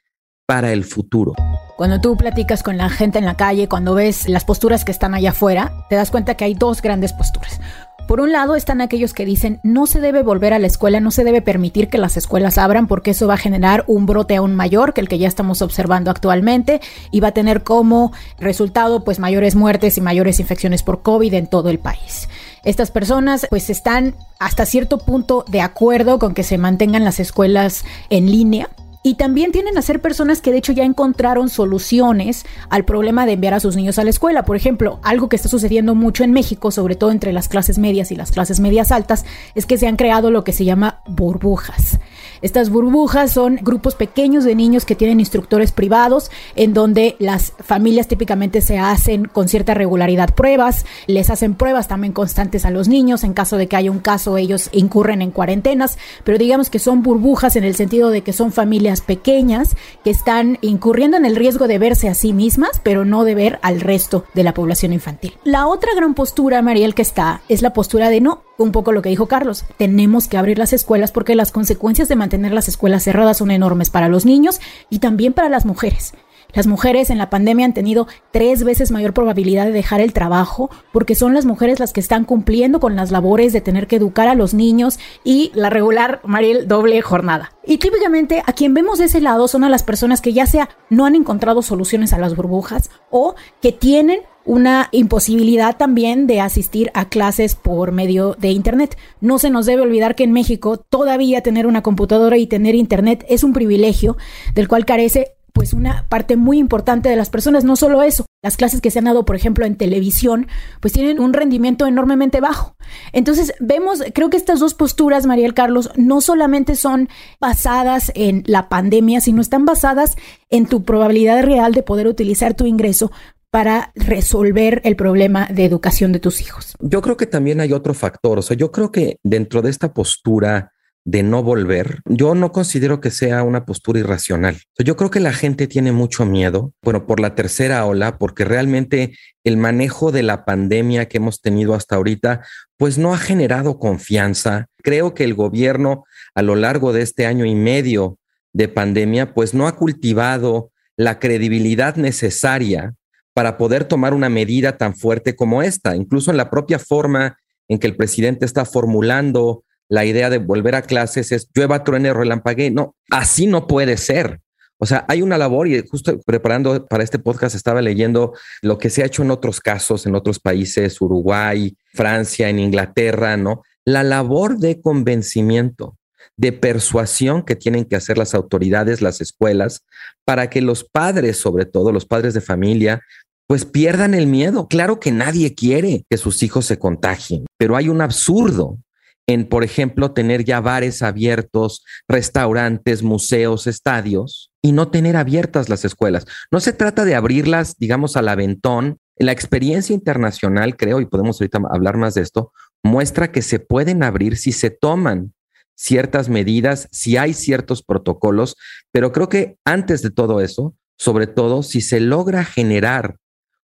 para 0.46 0.72
el 0.72 0.84
futuro. 0.84 1.34
Cuando 1.80 1.98
tú 1.98 2.14
platicas 2.14 2.62
con 2.62 2.76
la 2.76 2.90
gente 2.90 3.18
en 3.18 3.24
la 3.24 3.38
calle, 3.38 3.66
cuando 3.66 3.94
ves 3.94 4.28
las 4.28 4.44
posturas 4.44 4.84
que 4.84 4.92
están 4.92 5.14
allá 5.14 5.30
afuera, 5.30 5.72
te 5.88 5.96
das 5.96 6.10
cuenta 6.10 6.34
que 6.34 6.44
hay 6.44 6.52
dos 6.52 6.82
grandes 6.82 7.14
posturas. 7.14 7.58
Por 8.06 8.20
un 8.20 8.32
lado 8.32 8.54
están 8.54 8.82
aquellos 8.82 9.14
que 9.14 9.24
dicen 9.24 9.60
no 9.62 9.86
se 9.86 9.98
debe 9.98 10.22
volver 10.22 10.52
a 10.52 10.58
la 10.58 10.66
escuela, 10.66 11.00
no 11.00 11.10
se 11.10 11.24
debe 11.24 11.40
permitir 11.40 11.88
que 11.88 11.96
las 11.96 12.18
escuelas 12.18 12.58
abran 12.58 12.86
porque 12.86 13.12
eso 13.12 13.26
va 13.26 13.32
a 13.32 13.38
generar 13.38 13.84
un 13.86 14.04
brote 14.04 14.36
aún 14.36 14.54
mayor 14.56 14.92
que 14.92 15.00
el 15.00 15.08
que 15.08 15.16
ya 15.16 15.26
estamos 15.26 15.62
observando 15.62 16.10
actualmente 16.10 16.82
y 17.10 17.20
va 17.20 17.28
a 17.28 17.32
tener 17.32 17.62
como 17.62 18.12
resultado 18.38 19.02
pues 19.02 19.18
mayores 19.18 19.54
muertes 19.54 19.96
y 19.96 20.02
mayores 20.02 20.38
infecciones 20.38 20.82
por 20.82 21.00
COVID 21.00 21.32
en 21.32 21.46
todo 21.46 21.70
el 21.70 21.78
país. 21.78 22.28
Estas 22.62 22.90
personas 22.90 23.46
pues 23.48 23.70
están 23.70 24.16
hasta 24.38 24.66
cierto 24.66 24.98
punto 24.98 25.46
de 25.48 25.62
acuerdo 25.62 26.18
con 26.18 26.34
que 26.34 26.42
se 26.42 26.58
mantengan 26.58 27.04
las 27.04 27.20
escuelas 27.20 27.86
en 28.10 28.30
línea, 28.30 28.68
y 29.02 29.14
también 29.14 29.50
tienen 29.50 29.78
a 29.78 29.82
ser 29.82 30.00
personas 30.00 30.42
que 30.42 30.50
de 30.50 30.58
hecho 30.58 30.72
ya 30.72 30.84
encontraron 30.84 31.48
soluciones 31.48 32.44
al 32.68 32.84
problema 32.84 33.24
de 33.24 33.32
enviar 33.32 33.54
a 33.54 33.60
sus 33.60 33.76
niños 33.76 33.98
a 33.98 34.04
la 34.04 34.10
escuela. 34.10 34.44
Por 34.44 34.56
ejemplo, 34.56 35.00
algo 35.02 35.28
que 35.28 35.36
está 35.36 35.48
sucediendo 35.48 35.94
mucho 35.94 36.22
en 36.22 36.32
México, 36.32 36.70
sobre 36.70 36.96
todo 36.96 37.10
entre 37.10 37.32
las 37.32 37.48
clases 37.48 37.78
medias 37.78 38.12
y 38.12 38.16
las 38.16 38.30
clases 38.30 38.60
medias 38.60 38.92
altas, 38.92 39.24
es 39.54 39.64
que 39.64 39.78
se 39.78 39.86
han 39.86 39.96
creado 39.96 40.30
lo 40.30 40.44
que 40.44 40.52
se 40.52 40.64
llama 40.64 41.00
burbujas. 41.06 41.98
Estas 42.42 42.70
burbujas 42.70 43.32
son 43.32 43.58
grupos 43.62 43.94
pequeños 43.94 44.44
de 44.44 44.54
niños 44.54 44.84
que 44.84 44.94
tienen 44.94 45.20
instructores 45.20 45.72
privados, 45.72 46.30
en 46.56 46.72
donde 46.72 47.16
las 47.18 47.52
familias 47.62 48.08
típicamente 48.08 48.62
se 48.62 48.78
hacen 48.78 49.26
con 49.26 49.48
cierta 49.48 49.74
regularidad 49.74 50.34
pruebas, 50.34 50.86
les 51.06 51.28
hacen 51.28 51.54
pruebas 51.54 51.86
también 51.86 52.14
constantes 52.14 52.64
a 52.64 52.70
los 52.70 52.88
niños, 52.88 53.24
en 53.24 53.34
caso 53.34 53.58
de 53.58 53.66
que 53.66 53.76
haya 53.76 53.90
un 53.90 53.98
caso 53.98 54.38
ellos 54.38 54.70
incurren 54.72 55.20
en 55.20 55.32
cuarentenas, 55.32 55.98
pero 56.24 56.38
digamos 56.38 56.70
que 56.70 56.78
son 56.78 57.02
burbujas 57.02 57.56
en 57.56 57.64
el 57.64 57.74
sentido 57.74 58.08
de 58.10 58.22
que 58.22 58.32
son 58.32 58.52
familias 58.52 59.02
pequeñas 59.02 59.76
que 60.02 60.10
están 60.10 60.58
incurriendo 60.62 61.18
en 61.18 61.26
el 61.26 61.36
riesgo 61.36 61.68
de 61.68 61.78
verse 61.78 62.08
a 62.08 62.14
sí 62.14 62.32
mismas, 62.32 62.80
pero 62.82 63.04
no 63.04 63.24
de 63.24 63.34
ver 63.34 63.58
al 63.62 63.80
resto 63.80 64.24
de 64.34 64.44
la 64.44 64.54
población 64.54 64.92
infantil. 64.92 65.34
La 65.44 65.66
otra 65.66 65.90
gran 65.94 66.14
postura, 66.14 66.62
Mariel, 66.62 66.94
que 66.94 67.02
está, 67.02 67.42
es 67.48 67.60
la 67.60 67.74
postura 67.74 68.08
de 68.08 68.22
no, 68.22 68.42
un 68.56 68.72
poco 68.72 68.92
lo 68.92 69.02
que 69.02 69.08
dijo 69.08 69.26
Carlos, 69.26 69.64
tenemos 69.76 70.28
que 70.28 70.36
abrir 70.36 70.58
las 70.58 70.72
escuelas 70.72 71.12
porque 71.12 71.34
las 71.34 71.52
consecuencias 71.52 72.08
de 72.08 72.16
mantener 72.16 72.29
las 72.38 72.68
escuelas 72.68 73.04
cerradas 73.04 73.38
son 73.38 73.50
enormes 73.50 73.90
para 73.90 74.08
los 74.08 74.26
niños 74.26 74.60
y 74.88 74.98
también 74.98 75.32
para 75.32 75.48
las 75.48 75.66
mujeres. 75.66 76.14
Las 76.52 76.66
mujeres 76.66 77.10
en 77.10 77.18
la 77.18 77.30
pandemia 77.30 77.66
han 77.66 77.74
tenido 77.74 78.08
tres 78.32 78.64
veces 78.64 78.90
mayor 78.90 79.14
probabilidad 79.14 79.66
de 79.66 79.72
dejar 79.72 80.00
el 80.00 80.12
trabajo 80.12 80.70
porque 80.92 81.14
son 81.14 81.34
las 81.34 81.46
mujeres 81.46 81.78
las 81.78 81.92
que 81.92 82.00
están 82.00 82.24
cumpliendo 82.24 82.80
con 82.80 82.96
las 82.96 83.10
labores 83.10 83.52
de 83.52 83.60
tener 83.60 83.86
que 83.86 83.96
educar 83.96 84.28
a 84.28 84.34
los 84.34 84.54
niños 84.54 84.98
y 85.22 85.52
la 85.54 85.70
regular, 85.70 86.20
Mariel, 86.24 86.66
doble 86.66 87.00
jornada. 87.02 87.52
Y 87.64 87.78
típicamente 87.78 88.42
a 88.46 88.52
quien 88.52 88.74
vemos 88.74 88.98
de 88.98 89.04
ese 89.04 89.20
lado 89.20 89.46
son 89.46 89.64
a 89.64 89.68
las 89.68 89.82
personas 89.82 90.20
que 90.20 90.32
ya 90.32 90.46
sea 90.46 90.70
no 90.88 91.06
han 91.06 91.14
encontrado 91.14 91.62
soluciones 91.62 92.12
a 92.12 92.18
las 92.18 92.34
burbujas 92.34 92.90
o 93.10 93.34
que 93.60 93.72
tienen 93.72 94.20
una 94.44 94.88
imposibilidad 94.92 95.76
también 95.76 96.26
de 96.26 96.40
asistir 96.40 96.90
a 96.94 97.08
clases 97.08 97.54
por 97.54 97.92
medio 97.92 98.36
de 98.38 98.50
Internet. 98.50 98.96
No 99.20 99.38
se 99.38 99.50
nos 99.50 99.66
debe 99.66 99.82
olvidar 99.82 100.14
que 100.14 100.24
en 100.24 100.32
México 100.32 100.78
todavía 100.78 101.42
tener 101.42 101.66
una 101.66 101.82
computadora 101.82 102.36
y 102.36 102.46
tener 102.46 102.74
Internet 102.74 103.24
es 103.28 103.44
un 103.44 103.52
privilegio 103.52 104.16
del 104.54 104.68
cual 104.68 104.84
carece 104.84 105.34
pues 105.52 105.72
una 105.72 106.06
parte 106.08 106.36
muy 106.36 106.58
importante 106.58 107.08
de 107.08 107.16
las 107.16 107.28
personas, 107.28 107.64
no 107.64 107.76
solo 107.76 108.02
eso, 108.02 108.26
las 108.42 108.56
clases 108.56 108.80
que 108.80 108.90
se 108.90 108.98
han 108.98 109.06
dado, 109.06 109.24
por 109.24 109.36
ejemplo, 109.36 109.64
en 109.66 109.76
televisión, 109.76 110.46
pues 110.80 110.92
tienen 110.92 111.20
un 111.20 111.32
rendimiento 111.32 111.86
enormemente 111.86 112.40
bajo. 112.40 112.76
Entonces, 113.12 113.52
vemos, 113.60 114.02
creo 114.14 114.30
que 114.30 114.36
estas 114.36 114.60
dos 114.60 114.74
posturas, 114.74 115.26
Mariel 115.26 115.54
Carlos, 115.54 115.90
no 115.96 116.20
solamente 116.20 116.76
son 116.76 117.08
basadas 117.40 118.12
en 118.14 118.44
la 118.46 118.68
pandemia, 118.68 119.20
sino 119.20 119.40
están 119.40 119.64
basadas 119.64 120.16
en 120.48 120.66
tu 120.66 120.84
probabilidad 120.84 121.42
real 121.42 121.72
de 121.72 121.82
poder 121.82 122.06
utilizar 122.06 122.54
tu 122.54 122.66
ingreso 122.66 123.10
para 123.50 123.92
resolver 123.94 124.80
el 124.84 124.96
problema 124.96 125.46
de 125.50 125.64
educación 125.64 126.12
de 126.12 126.20
tus 126.20 126.40
hijos? 126.40 126.74
Yo 126.80 127.02
creo 127.02 127.16
que 127.16 127.26
también 127.26 127.60
hay 127.60 127.72
otro 127.72 127.94
factor, 127.94 128.38
o 128.38 128.42
sea, 128.42 128.56
yo 128.56 128.70
creo 128.70 128.92
que 128.92 129.18
dentro 129.22 129.62
de 129.62 129.70
esta 129.70 129.92
postura 129.92 130.72
de 131.04 131.22
no 131.22 131.42
volver, 131.42 132.02
yo 132.04 132.34
no 132.34 132.52
considero 132.52 133.00
que 133.00 133.10
sea 133.10 133.42
una 133.42 133.64
postura 133.64 134.00
irracional. 134.00 134.58
Yo 134.78 134.96
creo 134.96 135.10
que 135.10 135.18
la 135.18 135.32
gente 135.32 135.66
tiene 135.66 135.92
mucho 135.92 136.26
miedo, 136.26 136.74
bueno, 136.82 137.06
por 137.06 137.20
la 137.20 137.34
tercera 137.34 137.84
ola, 137.86 138.18
porque 138.18 138.44
realmente 138.44 139.16
el 139.42 139.56
manejo 139.56 140.12
de 140.12 140.22
la 140.22 140.44
pandemia 140.44 141.08
que 141.08 141.16
hemos 141.16 141.40
tenido 141.40 141.74
hasta 141.74 141.96
ahorita, 141.96 142.42
pues 142.76 142.98
no 142.98 143.14
ha 143.14 143.18
generado 143.18 143.78
confianza. 143.78 144.66
Creo 144.82 145.14
que 145.14 145.24
el 145.24 145.34
gobierno 145.34 146.04
a 146.34 146.42
lo 146.42 146.54
largo 146.54 146.92
de 146.92 147.02
este 147.02 147.26
año 147.26 147.46
y 147.46 147.54
medio 147.54 148.18
de 148.52 148.68
pandemia, 148.68 149.32
pues 149.32 149.54
no 149.54 149.66
ha 149.66 149.76
cultivado 149.76 150.70
la 150.96 151.18
credibilidad 151.18 151.96
necesaria 151.96 152.94
para 153.40 153.56
poder 153.56 153.86
tomar 153.86 154.12
una 154.12 154.28
medida 154.28 154.76
tan 154.76 154.94
fuerte 154.94 155.34
como 155.34 155.62
esta, 155.62 155.96
incluso 155.96 156.30
en 156.30 156.36
la 156.36 156.50
propia 156.50 156.78
forma 156.78 157.38
en 157.68 157.78
que 157.78 157.86
el 157.86 157.96
presidente 157.96 158.44
está 158.44 158.66
formulando 158.66 159.64
la 159.88 160.04
idea 160.04 160.28
de 160.28 160.36
volver 160.36 160.74
a 160.74 160.82
clases 160.82 161.32
es 161.32 161.48
llueva, 161.54 161.82
truene, 161.82 162.12
relampague. 162.12 162.70
No, 162.70 162.96
así 163.10 163.46
no 163.46 163.66
puede 163.66 163.96
ser. 163.96 164.42
O 164.76 164.84
sea, 164.84 165.06
hay 165.08 165.22
una 165.22 165.38
labor 165.38 165.68
y 165.68 165.82
justo 165.88 166.20
preparando 166.26 166.84
para 166.84 167.02
este 167.02 167.18
podcast 167.18 167.54
estaba 167.54 167.80
leyendo 167.80 168.34
lo 168.60 168.76
que 168.76 168.90
se 168.90 169.02
ha 169.02 169.06
hecho 169.06 169.22
en 169.22 169.30
otros 169.30 169.58
casos, 169.60 170.04
en 170.04 170.16
otros 170.16 170.38
países, 170.38 171.00
Uruguay, 171.00 171.74
Francia, 171.94 172.50
en 172.50 172.58
Inglaterra, 172.58 173.38
¿no? 173.38 173.62
La 173.86 174.02
labor 174.02 174.58
de 174.58 174.82
convencimiento, 174.82 175.96
de 176.36 176.52
persuasión 176.52 177.42
que 177.42 177.56
tienen 177.56 177.86
que 177.86 177.96
hacer 177.96 178.18
las 178.18 178.34
autoridades, 178.34 179.00
las 179.00 179.22
escuelas, 179.22 179.86
para 180.26 180.48
que 180.48 180.60
los 180.60 180.84
padres, 180.84 181.38
sobre 181.38 181.64
todo 181.64 181.90
los 181.90 182.06
padres 182.06 182.34
de 182.34 182.40
familia, 182.40 183.02
pues 183.50 183.64
pierdan 183.64 184.14
el 184.14 184.28
miedo. 184.28 184.68
Claro 184.68 185.00
que 185.00 185.10
nadie 185.10 185.56
quiere 185.56 186.04
que 186.08 186.18
sus 186.18 186.44
hijos 186.44 186.66
se 186.66 186.78
contagien, 186.78 187.46
pero 187.58 187.74
hay 187.74 187.88
un 187.88 188.00
absurdo 188.00 188.78
en, 189.26 189.48
por 189.48 189.64
ejemplo, 189.64 190.12
tener 190.12 190.44
ya 190.44 190.60
bares 190.60 191.02
abiertos, 191.02 191.84
restaurantes, 192.06 193.02
museos, 193.02 193.66
estadios 193.66 194.52
y 194.62 194.70
no 194.70 194.92
tener 194.92 195.16
abiertas 195.16 195.68
las 195.68 195.84
escuelas. 195.84 196.26
No 196.52 196.60
se 196.60 196.72
trata 196.72 197.04
de 197.04 197.16
abrirlas, 197.16 197.74
digamos, 197.76 198.16
al 198.16 198.28
aventón. 198.28 198.98
La 199.16 199.32
experiencia 199.32 199.94
internacional, 199.94 200.76
creo, 200.76 201.00
y 201.00 201.06
podemos 201.06 201.40
ahorita 201.40 201.58
hablar 201.72 201.96
más 201.96 202.14
de 202.14 202.22
esto, 202.22 202.52
muestra 202.84 203.32
que 203.32 203.42
se 203.42 203.58
pueden 203.58 204.04
abrir 204.04 204.36
si 204.36 204.52
se 204.52 204.70
toman 204.70 205.34
ciertas 205.74 206.28
medidas, 206.28 206.86
si 206.92 207.16
hay 207.16 207.34
ciertos 207.34 207.82
protocolos, 207.82 208.54
pero 208.92 209.10
creo 209.10 209.28
que 209.28 209.56
antes 209.64 210.02
de 210.02 210.10
todo 210.10 210.40
eso, 210.40 210.76
sobre 210.96 211.26
todo 211.26 211.64
si 211.64 211.80
se 211.80 211.98
logra 211.98 212.44
generar 212.44 213.16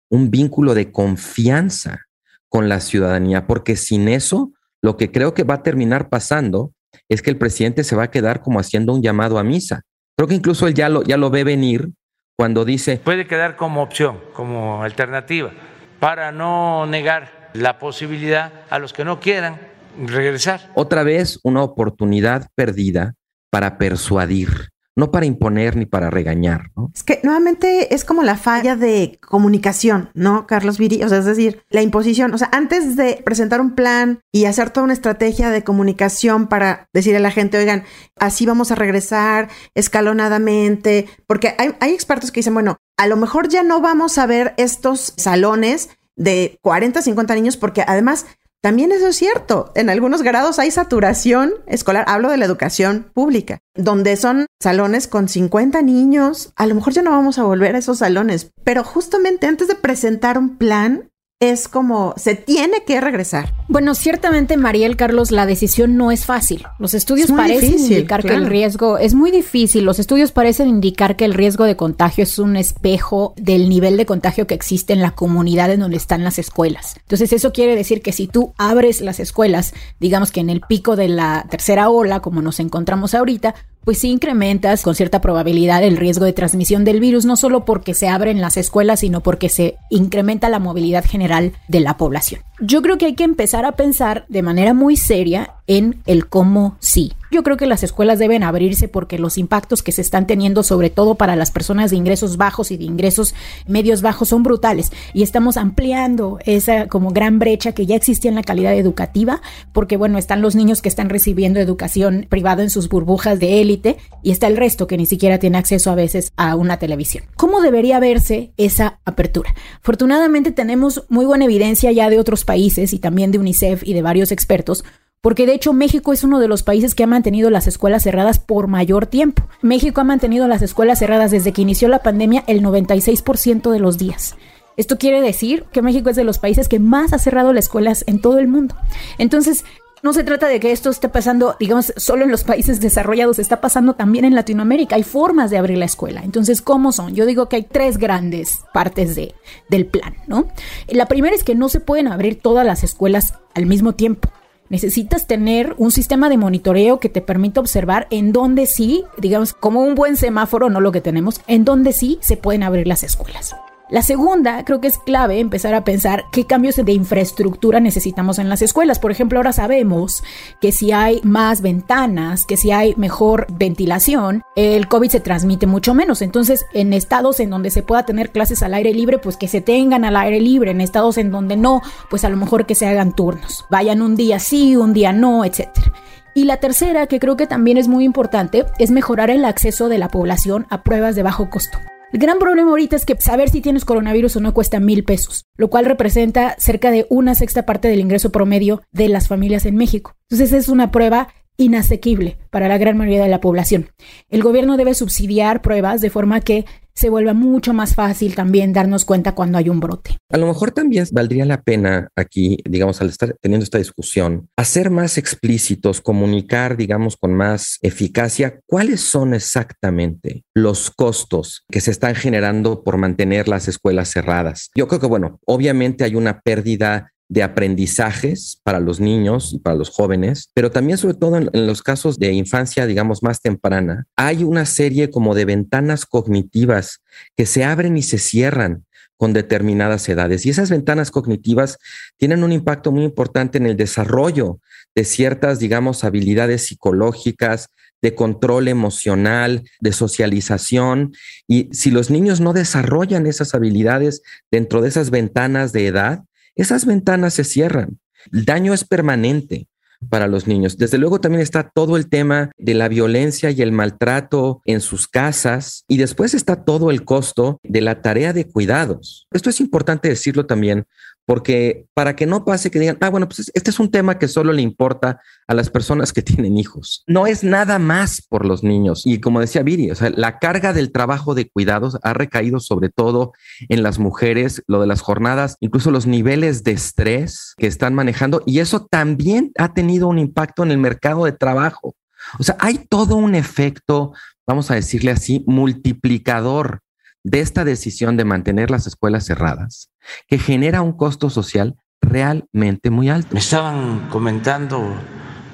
un 0.10 0.32
vínculo 0.32 0.74
de 0.74 0.92
confianza 0.92 2.02
con 2.50 2.70
la 2.70 2.80
ciudadanía, 2.80 3.48
porque 3.48 3.76
sin 3.76 4.08
eso, 4.08 4.52
lo 4.82 4.98
que 4.98 5.12
creo 5.12 5.34
que 5.34 5.44
va 5.44 5.56
a 5.56 5.64
terminar 5.64 6.10
pasando 6.10 6.72
es 7.10 7.22
que 7.22 7.30
el 7.30 7.38
presidente 7.38 7.84
se 7.84 7.96
va 7.96 8.04
a 8.04 8.12
quedar 8.12 8.42
como 8.42 8.60
haciendo 8.60 8.94
un 8.94 9.02
llamado 9.02 9.38
a 9.38 9.44
misa. 9.44 9.82
Creo 10.18 10.28
que 10.28 10.36
incluso 10.36 10.68
él 10.68 10.74
ya 10.74 10.90
lo, 10.90 11.04
ya 11.04 11.18
lo 11.18 11.30
ve 11.30 11.44
venir 11.44 11.92
cuando 12.38 12.66
dice... 12.66 12.98
Puede 13.04 13.28
quedar 13.28 13.56
como 13.56 13.82
opción, 13.82 14.20
como 14.34 14.84
alternativa, 14.84 15.52
para 16.00 16.32
no 16.32 16.86
negar 16.86 17.50
la 17.54 17.80
posibilidad 17.80 18.52
a 18.70 18.80
los 18.80 18.94
que 18.94 19.06
no 19.06 19.20
quieran 19.20 19.60
regresar. 20.06 20.72
Otra 20.76 21.04
vez 21.04 21.40
una 21.44 21.64
oportunidad 21.64 22.50
perdida 22.56 23.16
para 23.50 23.78
persuadir 23.78 24.70
no 24.96 25.12
para 25.12 25.26
imponer 25.26 25.76
ni 25.76 25.86
para 25.86 26.10
regañar, 26.10 26.72
¿no? 26.76 26.92
Es 26.94 27.04
que 27.04 27.20
nuevamente 27.24 27.94
es 27.94 28.06
como 28.06 28.24
la 28.24 28.38
falla 28.38 28.76
de 28.76 29.20
comunicación, 29.22 30.10
¿no, 30.14 30.48
Carlos 30.48 30.78
Viri? 30.78 31.04
O 31.04 31.10
sea, 31.10 31.18
es 31.18 31.26
decir, 31.26 31.64
la 31.70 31.82
imposición. 31.82 32.34
O 32.34 32.38
sea, 32.38 32.50
antes 32.54 32.96
de 32.96 33.22
presentar 33.26 33.60
un 33.60 33.76
plan 33.76 34.22
y 34.32 34.46
hacer 34.46 34.70
toda 34.70 34.86
una 34.86 34.94
estrategia 34.94 35.50
de 35.50 35.64
comunicación 35.64 36.48
para 36.48 36.88
decirle 36.94 37.18
a 37.18 37.22
la 37.22 37.32
gente, 37.32 37.58
oigan, 37.58 37.84
así 38.18 38.46
vamos 38.46 38.72
a 38.72 38.76
regresar 38.76 39.50
escalonadamente, 39.74 41.08
porque 41.28 41.56
hay, 41.58 41.76
hay 41.82 41.94
expertos 41.94 42.32
que 42.32 42.40
dicen, 42.40 42.54
bueno, 42.54 42.78
a 42.98 43.08
lo 43.08 43.18
mejor 43.18 43.50
ya 43.50 43.64
no 43.64 43.82
vamos 43.82 44.18
a 44.18 44.26
ver 44.26 44.54
estos 44.58 45.14
salones 45.18 45.90
de 46.16 46.58
40, 46.62 47.02
50 47.02 47.36
niños, 47.36 47.58
porque 47.58 47.84
además 47.86 48.26
también 48.62 48.92
eso 48.92 49.08
es 49.10 49.16
cierto. 49.16 49.72
En 49.76 49.90
algunos 49.90 50.24
grados 50.24 50.58
hay 50.58 50.72
saturación 50.72 51.54
escolar. 51.68 52.06
Hablo 52.08 52.30
de 52.30 52.38
la 52.38 52.46
educación 52.46 53.12
pública, 53.14 53.60
donde 53.76 54.18
son 54.18 54.48
salones 54.60 55.08
con 55.08 55.30
50 55.30 55.82
niños. 55.84 56.52
A 56.56 56.66
lo 56.66 56.76
mejor 56.76 56.94
ya 56.94 57.04
no 57.04 57.12
vamos 57.12 57.38
a 57.38 57.44
volver 57.44 57.76
a 57.76 57.80
esos 57.80 58.00
salones, 58.00 58.52
pero 58.64 58.84
justamente 58.84 59.46
antes 59.46 59.68
de 59.68 59.76
presentar 59.76 60.38
un 60.40 60.58
plan, 60.58 61.10
es 61.52 61.68
como 61.68 62.14
se 62.18 62.36
tiene 62.36 62.84
que 62.86 63.02
regresar. 63.02 63.54
Bueno, 63.68 63.96
ciertamente, 63.96 64.58
Mariel 64.58 64.96
Carlos, 64.96 65.32
la 65.32 65.46
decisión 65.46 65.98
no 65.98 66.12
es 66.12 66.26
fácil. 66.26 66.64
Los 66.78 66.94
estudios 66.94 67.32
parecen 67.32 67.80
indicar 67.80 68.22
que 68.22 68.34
el 68.34 68.46
riesgo 68.46 68.98
es 68.98 69.14
muy 69.16 69.32
difícil. 69.32 69.84
Los 69.84 70.00
estudios 70.00 70.32
parecen 70.32 70.68
indicar 70.70 71.16
que 71.16 71.26
el 71.26 71.34
riesgo 71.34 71.64
de 71.66 71.76
contagio 71.76 72.24
es 72.24 72.38
un 72.38 72.56
espejo 72.58 73.34
del 73.38 73.68
nivel 73.70 73.98
de 73.98 74.06
contagio 74.06 74.46
que 74.46 74.54
existe 74.54 74.94
en 74.94 75.02
la 75.02 75.12
comunidad 75.12 75.72
en 75.72 75.80
donde 75.80 75.98
están 75.98 76.24
las 76.24 76.38
escuelas. 76.38 76.96
Entonces, 77.00 77.34
eso 77.34 77.54
quiere 77.54 77.76
decir 77.76 78.02
que 78.02 78.12
si 78.12 78.28
tú 78.28 78.54
abres 78.58 79.02
las 79.02 79.20
escuelas, 79.20 79.74
digamos 80.00 80.32
que 80.32 80.42
en 80.42 80.50
el 80.50 80.62
pico 80.62 80.96
de 80.96 81.08
la 81.08 81.46
tercera 81.50 81.90
ola, 81.90 82.20
como 82.20 82.42
nos 82.42 82.60
encontramos 82.60 83.16
ahorita, 83.16 83.56
pues 83.86 84.00
sí 84.00 84.10
incrementas 84.10 84.82
con 84.82 84.96
cierta 84.96 85.22
probabilidad 85.22 85.84
el 85.84 85.96
riesgo 85.96 86.26
de 86.26 86.34
transmisión 86.34 86.84
del 86.84 87.00
virus, 87.00 87.26
no 87.26 87.38
solo 87.38 87.64
porque 87.64 87.94
se 87.94 88.10
abren 88.10 88.42
las 88.42 88.58
escuelas, 88.58 89.00
sino 89.00 89.22
porque 89.22 89.48
se 89.48 89.78
incrementa 89.90 90.50
la 90.50 90.60
movilidad 90.60 91.06
general 91.06 91.54
de 91.68 91.80
la 91.80 91.96
población. 91.96 92.42
Yo 92.60 92.82
creo 92.82 92.98
que 92.98 93.06
hay 93.06 93.16
que 93.16 93.24
empezar 93.24 93.64
a 93.64 93.74
pensar 93.74 94.26
de 94.28 94.42
manera 94.42 94.74
muy 94.74 94.98
seria 94.98 95.54
en 95.68 96.02
el 96.06 96.28
cómo 96.28 96.78
sí. 96.80 97.14
Yo 97.32 97.44
creo 97.44 97.58
que 97.58 97.66
las 97.66 97.84
escuelas 97.84 98.20
deben 98.20 98.44
abrirse 98.44 98.88
porque 98.88 99.20
los 99.20 99.38
impactos 99.38 99.84
que 99.84 99.92
se 99.92 100.02
están 100.02 100.26
teniendo, 100.26 100.64
sobre 100.64 100.90
todo 100.90 101.16
para 101.16 101.36
las 101.36 101.52
personas 101.52 101.92
de 101.92 101.98
ingresos 101.98 102.38
bajos 102.38 102.72
y 102.72 102.78
de 102.78 102.86
ingresos 102.86 103.34
medios 103.68 104.02
bajos, 104.02 104.30
son 104.30 104.44
brutales. 104.44 104.92
Y 105.14 105.24
estamos 105.24 105.58
ampliando 105.58 106.40
esa 106.46 106.88
como 106.88 107.12
gran 107.12 107.40
brecha 107.40 107.74
que 107.74 107.86
ya 107.86 107.96
existía 107.96 108.30
en 108.30 108.36
la 108.36 108.44
calidad 108.44 108.76
educativa, 108.76 109.42
porque 109.74 109.98
bueno, 109.98 110.18
están 110.18 110.42
los 110.42 110.56
niños 110.56 110.82
que 110.82 110.88
están 110.88 111.10
recibiendo 111.10 111.60
educación 111.60 112.28
privada 112.30 112.64
en 112.64 112.70
sus 112.70 112.88
burbujas 112.88 113.40
de 113.40 113.60
élite 113.60 113.98
y 114.24 114.32
está 114.32 114.48
el 114.48 114.56
resto 114.56 114.88
que 114.88 114.98
ni 114.98 115.06
siquiera 115.06 115.40
tiene 115.40 115.58
acceso 115.58 115.92
a 115.92 115.96
veces 115.96 116.32
a 116.38 116.56
una 116.56 116.78
televisión. 116.78 117.26
¿Cómo 117.36 117.62
debería 117.62 118.00
verse 118.00 118.52
esa 118.56 119.00
apertura? 119.04 119.54
Afortunadamente 119.82 120.52
tenemos 120.52 121.04
muy 121.10 121.26
buena 121.26 121.46
evidencia 121.46 121.92
ya 121.92 122.10
de 122.10 122.20
otros 122.20 122.46
países 122.46 122.94
y 122.94 123.00
también 123.00 123.32
de 123.32 123.40
UNICEF 123.40 123.84
y 123.86 123.94
de 123.94 124.02
varios 124.02 124.32
expertos 124.32 124.86
porque 125.26 125.48
de 125.48 125.56
hecho 125.56 125.74
México 125.74 126.14
es 126.14 126.24
uno 126.24 126.40
de 126.40 126.48
los 126.48 126.62
países 126.62 126.94
que 126.94 127.04
ha 127.04 127.08
mantenido 127.08 127.50
las 127.50 127.66
escuelas 127.66 128.04
cerradas 128.04 128.38
por 128.38 128.68
mayor 128.68 129.08
tiempo. 129.08 129.42
México 129.64 130.00
ha 130.00 130.04
mantenido 130.04 130.48
las 130.48 130.62
escuelas 130.62 131.00
cerradas 131.00 131.32
desde 131.32 131.52
que 131.52 131.64
inició 131.64 131.88
la 131.88 132.04
pandemia 132.04 132.44
el 132.46 132.62
96% 132.62 133.72
de 133.72 133.80
los 133.80 133.98
días. 133.98 134.36
Esto 134.78 135.00
quiere 135.00 135.24
decir 135.24 135.66
que 135.72 135.82
México 135.82 136.12
es 136.12 136.16
de 136.16 136.26
los 136.26 136.38
países 136.38 136.68
que 136.68 136.78
más 136.78 137.12
ha 137.12 137.18
cerrado 137.18 137.54
las 137.54 137.66
escuelas 137.66 138.04
en 138.06 138.22
todo 138.22 138.38
el 138.38 138.48
mundo. 138.48 138.76
Entonces, 139.18 139.66
no 140.04 140.14
se 140.14 140.24
trata 140.24 140.48
de 140.48 140.60
que 140.60 140.72
esto 140.72 140.92
esté 140.92 141.10
pasando, 141.10 141.56
digamos, 141.60 141.92
solo 141.98 142.24
en 142.24 142.30
los 142.30 142.44
países 142.44 142.80
desarrollados, 142.80 143.40
está 143.40 143.62
pasando 143.62 143.96
también 143.96 144.26
en 144.26 144.36
Latinoamérica. 144.36 144.96
Hay 144.96 145.02
formas 145.02 145.50
de 145.50 145.58
abrir 145.58 145.80
la 145.80 145.86
escuela. 145.86 146.22
Entonces, 146.24 146.62
¿cómo 146.62 146.92
son? 146.92 147.16
Yo 147.16 147.26
digo 147.26 147.50
que 147.50 147.56
hay 147.56 147.64
tres 147.64 147.98
grandes 147.98 148.60
partes 148.76 149.16
de, 149.16 149.34
del 149.70 149.88
plan, 149.88 150.18
¿no? 150.28 150.46
La 150.88 151.08
primera 151.08 151.36
es 151.36 151.44
que 151.44 151.56
no 151.56 151.68
se 151.68 151.80
pueden 151.80 152.10
abrir 152.10 152.40
todas 152.40 152.64
las 152.64 152.84
escuelas 152.84 153.34
al 153.56 153.66
mismo 153.66 153.96
tiempo. 153.96 154.30
Necesitas 154.70 155.28
tener 155.28 155.76
un 155.78 155.92
sistema 155.92 156.30
de 156.30 156.38
monitoreo 156.38 157.00
que 157.00 157.10
te 157.10 157.22
permita 157.22 157.60
observar 157.60 158.08
en 158.10 158.32
dónde 158.32 158.66
sí, 158.66 159.04
digamos, 159.18 159.54
como 159.54 159.82
un 159.82 159.96
buen 159.96 160.18
semáforo, 160.18 160.70
no 160.70 160.82
lo 160.82 160.92
que 160.92 161.02
tenemos, 161.02 161.42
en 161.48 161.66
dónde 161.66 161.94
sí 161.94 162.18
se 162.22 162.38
pueden 162.38 162.64
abrir 162.64 162.88
las 162.88 163.04
escuelas. 163.04 163.56
La 163.88 164.02
segunda, 164.02 164.66
creo 164.66 164.82
que 164.82 164.88
es 164.88 164.98
clave 164.98 165.40
empezar 165.40 165.76
a 165.76 165.84
pensar 165.84 166.26
qué 166.32 166.46
cambios 166.46 166.76
de 166.76 166.92
infraestructura 166.92 167.80
necesitamos 167.80 168.40
en 168.40 168.50
las 168.50 168.64
escuelas. 168.64 168.98
Por 168.98 169.12
ejemplo, 169.12 169.38
ahora 169.38 169.54
sabemos 169.54 170.24
que 170.60 170.72
si 170.72 170.92
hay 170.92 171.22
más 171.24 171.62
ventanas, 171.62 172.48
que 172.48 172.58
si 172.58 172.72
hay 172.72 172.96
mejor 172.96 173.46
ventilación, 173.52 174.42
el 174.56 174.88
COVID 174.88 175.10
se 175.10 175.20
transmite 175.20 175.68
mucho 175.68 175.94
menos. 175.94 176.24
Entonces, 176.24 176.66
en 176.74 176.94
estados 176.94 177.40
en 177.40 177.52
donde 177.52 177.70
se 177.70 177.84
pueda 177.84 178.08
tener 178.08 178.32
clases 178.32 178.64
al 178.64 178.74
aire 178.74 178.92
libre, 178.92 179.20
pues 179.20 179.38
que 179.38 179.48
se 179.48 179.62
tengan 179.62 180.04
al 180.04 180.16
aire 180.16 180.40
libre. 180.40 180.72
En 180.72 180.82
estados 180.82 181.20
en 181.20 181.30
donde 181.30 181.56
no, 181.56 181.84
pues 182.10 182.24
a 182.26 182.30
lo 182.30 182.38
mejor 182.38 182.66
que 182.66 182.74
se 182.74 182.88
hagan 182.88 183.14
turnos. 183.14 183.66
Vayan 183.70 184.02
un 184.02 184.16
día 184.16 184.40
sí, 184.40 184.76
un 184.76 184.94
día 184.94 185.14
no, 185.14 185.46
etcétera. 185.46 185.94
Y 186.34 186.46
la 186.46 186.58
tercera, 186.58 187.06
que 187.06 187.20
creo 187.20 187.38
que 187.38 187.46
también 187.46 187.78
es 187.78 187.88
muy 187.88 188.04
importante, 188.04 188.66
es 188.80 188.90
mejorar 188.90 189.30
el 189.30 189.46
acceso 189.46 189.90
de 189.90 190.00
la 190.00 190.10
población 190.10 190.66
a 190.72 190.82
pruebas 190.82 191.16
de 191.16 191.22
bajo 191.22 191.52
costo. 191.52 191.78
El 192.16 192.22
gran 192.22 192.40
problema 192.40 192.70
ahorita 192.70 192.96
es 192.96 193.06
que 193.06 193.18
saber 193.20 193.50
si 193.50 193.60
tienes 193.60 193.84
coronavirus 193.84 194.38
o 194.38 194.40
no 194.40 194.54
cuesta 194.54 194.80
mil 194.80 195.04
pesos, 195.04 195.44
lo 195.58 195.70
cual 195.70 195.84
representa 195.84 196.56
cerca 196.58 196.90
de 196.90 197.06
una 197.10 197.36
sexta 197.36 197.66
parte 197.66 197.90
del 197.90 198.00
ingreso 198.00 198.32
promedio 198.32 198.82
de 198.94 199.10
las 199.10 199.28
familias 199.28 199.66
en 199.66 199.76
México. 199.76 200.16
Entonces 200.30 200.54
es 200.54 200.70
una 200.70 200.92
prueba 200.92 201.28
inasequible 201.58 202.38
para 202.50 202.68
la 202.68 202.78
gran 202.78 202.98
mayoría 202.98 203.24
de 203.24 203.30
la 203.30 203.42
población. 203.42 203.90
El 204.30 204.44
gobierno 204.44 204.78
debe 204.78 204.94
subsidiar 204.94 205.62
pruebas 205.62 206.02
de 206.02 206.10
forma 206.10 206.42
que 206.42 206.66
se 206.96 207.10
vuelva 207.10 207.34
mucho 207.34 207.74
más 207.74 207.94
fácil 207.94 208.36
también 208.36 208.72
darnos 208.72 209.04
cuenta 209.04 209.36
cuando 209.36 209.58
hay 209.58 209.68
un 209.68 209.82
brote. 209.82 210.18
A 210.32 210.38
lo 210.38 210.48
mejor 210.48 210.72
también 210.72 211.06
valdría 211.12 211.46
la 211.46 211.62
pena 211.62 212.08
aquí, 212.16 212.58
digamos, 212.64 213.02
al 213.02 213.10
estar 213.10 213.36
teniendo 213.42 213.66
esta 213.66 213.78
discusión, 213.78 214.48
hacer 214.56 214.90
más 214.90 215.18
explícitos, 215.18 216.00
comunicar, 216.00 216.78
digamos, 216.78 217.18
con 217.18 217.34
más 217.34 217.80
eficacia 217.82 218.60
cuáles 218.66 219.02
son 219.02 219.34
exactamente 219.34 220.44
los 220.54 220.90
costos 220.90 221.66
que 221.70 221.82
se 221.82 221.92
están 221.92 222.16
generando 222.16 222.84
por 222.84 222.98
mantener 222.98 223.50
las 223.50 223.68
escuelas 223.68 224.10
cerradas. 224.10 224.70
Yo 224.74 224.88
creo 224.88 225.02
que, 225.02 225.08
bueno, 225.08 225.40
obviamente 225.46 226.06
hay 226.06 226.16
una 226.16 226.40
pérdida 226.40 227.12
de 227.28 227.44
aprendizajes 227.44 228.60
para 228.64 228.80
los 228.80 229.00
niños 229.00 229.54
y 229.54 229.60
para 229.60 229.76
los 229.76 229.90
jóvenes, 229.90 230.50
pero 230.54 230.72
también 230.72 230.98
sobre 230.98 231.16
todo 231.16 231.38
en, 231.38 231.50
los 231.68 231.82
casos 231.82 232.20
de 232.20 232.32
infancia, 232.32 232.86
digamos, 232.86 233.24
más 233.24 233.42
temprana, 233.42 234.06
hay 234.16 234.44
una 234.44 234.66
serie 234.66 235.10
como 235.10 235.34
de 235.34 235.46
ventanas 235.46 236.06
cognitivas 236.06 237.02
que 237.36 237.46
se 237.46 237.64
abren 237.64 237.98
y 237.98 238.04
se 238.04 238.20
cierran 238.20 238.86
con 239.18 239.34
determinadas 239.34 240.08
edades. 240.10 240.46
Y 240.46 240.50
esas 240.50 240.70
ventanas 240.70 241.10
cognitivas 241.10 241.78
tienen 242.18 242.44
un 242.44 242.52
impacto 242.52 242.92
muy 242.92 243.04
importante 243.04 243.58
en 243.58 243.66
el 243.66 243.78
desarrollo 243.78 244.60
de 244.94 245.04
ciertas, 245.04 245.60
digamos, 245.60 246.04
habilidades 246.04 246.68
psicológicas, 246.68 247.70
de 248.02 248.14
control 248.14 248.68
emocional, 248.68 249.64
de 249.80 249.94
socialización. 249.94 251.14
Y 251.48 251.70
si 251.72 251.90
los 251.90 252.12
niños 252.12 252.40
no 252.40 252.54
desarrollan 252.54 253.26
esas 253.26 253.56
habilidades 253.56 254.22
dentro 254.52 254.82
de 254.82 254.90
esas 254.90 255.10
ventanas 255.10 255.72
de 255.72 255.88
edad, 255.88 256.24
esas 256.56 256.86
ventanas 256.86 257.34
se 257.34 257.44
cierran. 257.44 258.00
El 258.32 258.46
daño 258.46 258.74
es 258.74 258.84
permanente 258.84 259.68
para 260.10 260.28
los 260.28 260.48
niños. 260.48 260.78
Desde 260.78 260.98
luego 260.98 261.20
también 261.20 261.42
está 261.42 261.70
todo 261.70 261.98
el 261.98 262.10
tema 262.10 262.52
de 262.58 262.74
la 262.74 262.88
violencia 262.88 263.52
y 263.52 263.62
el 263.62 263.72
maltrato 263.72 264.62
en 264.66 264.82
sus 264.82 265.08
casas 265.08 265.84
y 265.88 265.98
después 265.98 266.34
está 266.34 266.64
todo 266.64 266.92
el 266.92 267.06
costo 267.06 267.60
de 267.64 267.82
la 267.82 268.02
tarea 268.02 268.34
de 268.34 268.48
cuidados. 268.48 269.28
Esto 269.32 269.50
es 269.50 269.60
importante 269.60 270.10
decirlo 270.10 270.46
también 270.46 270.86
porque 271.26 271.88
para 271.94 272.16
que 272.16 272.26
no 272.26 272.46
pase 272.46 272.70
que 272.70 272.80
digan, 272.80 272.98
ah, 273.02 273.10
bueno, 273.10 273.28
pues 273.28 273.52
este 273.54 273.72
es 273.72 273.80
un 273.80 273.90
tema 273.90 274.20
que 274.20 274.28
solo 274.28 274.54
le 274.54 274.62
importa 274.62 275.20
a 275.48 275.54
las 275.54 275.70
personas 275.70 276.14
que 276.14 276.22
tienen 276.22 276.58
hijos. 276.58 277.04
No 277.08 277.28
es 277.28 277.44
nada 277.44 277.80
más 277.80 278.22
por 278.22 278.46
los 278.46 278.64
niños. 278.64 279.04
Y 279.06 279.20
como 279.20 279.40
decía 279.40 279.64
Viri, 279.64 279.92
o 279.92 279.96
sea, 279.96 280.12
la 280.12 280.40
carga 280.40 280.74
del 280.74 280.92
trabajo 280.92 281.36
de 281.36 281.50
cuidados 281.50 281.98
ha 282.04 282.14
recaído 282.14 282.60
sobre 282.60 282.90
todo 282.90 283.34
en 283.70 283.84
las 283.84 284.00
mujeres, 284.00 284.64
lo 284.68 284.82
de 284.82 284.88
las 284.88 285.02
jornadas, 285.02 285.58
incluso 285.60 285.92
los 285.92 286.06
niveles 286.06 286.64
de 286.64 286.72
estrés 286.72 287.54
que 287.58 287.68
están 287.68 287.94
manejando. 287.96 288.44
Y 288.46 288.60
eso 288.60 288.86
también 288.86 289.52
ha 289.58 289.74
tenido 289.74 290.08
un 290.08 290.20
impacto 290.20 290.64
en 290.64 290.72
el 290.72 290.78
mercado 290.78 291.26
de 291.26 291.32
trabajo. 291.32 291.96
O 292.40 292.44
sea, 292.44 292.56
hay 292.60 292.86
todo 292.90 293.16
un 293.16 293.36
efecto, 293.36 294.14
vamos 294.48 294.72
a 294.72 294.76
decirle 294.76 295.12
así, 295.12 295.44
multiplicador 295.48 296.82
de 297.26 297.40
esta 297.40 297.66
decisión 297.66 298.18
de 298.18 298.24
mantener 298.24 298.70
las 298.70 298.86
escuelas 298.86 299.26
cerradas, 299.26 299.90
que 300.28 300.38
genera 300.38 300.84
un 300.84 300.94
costo 300.94 301.32
social 301.32 301.76
realmente 302.00 302.92
muy 302.92 303.10
alto. 303.10 303.30
Me 303.34 303.40
estaban 303.40 304.08
comentando 304.10 304.96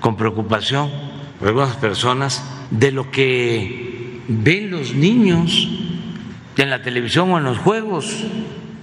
con 0.01 0.18
preocupación 0.18 0.92
algunas 1.42 1.78
personas 1.78 2.44
de 2.72 2.92
lo 2.92 3.10
que 3.10 4.22
ven 4.28 4.70
los 4.70 4.94
niños 4.94 5.70
en 6.58 6.70
la 6.70 6.82
televisión 6.82 7.32
o 7.32 7.38
en 7.38 7.46
los 7.46 7.58
juegos. 7.58 8.25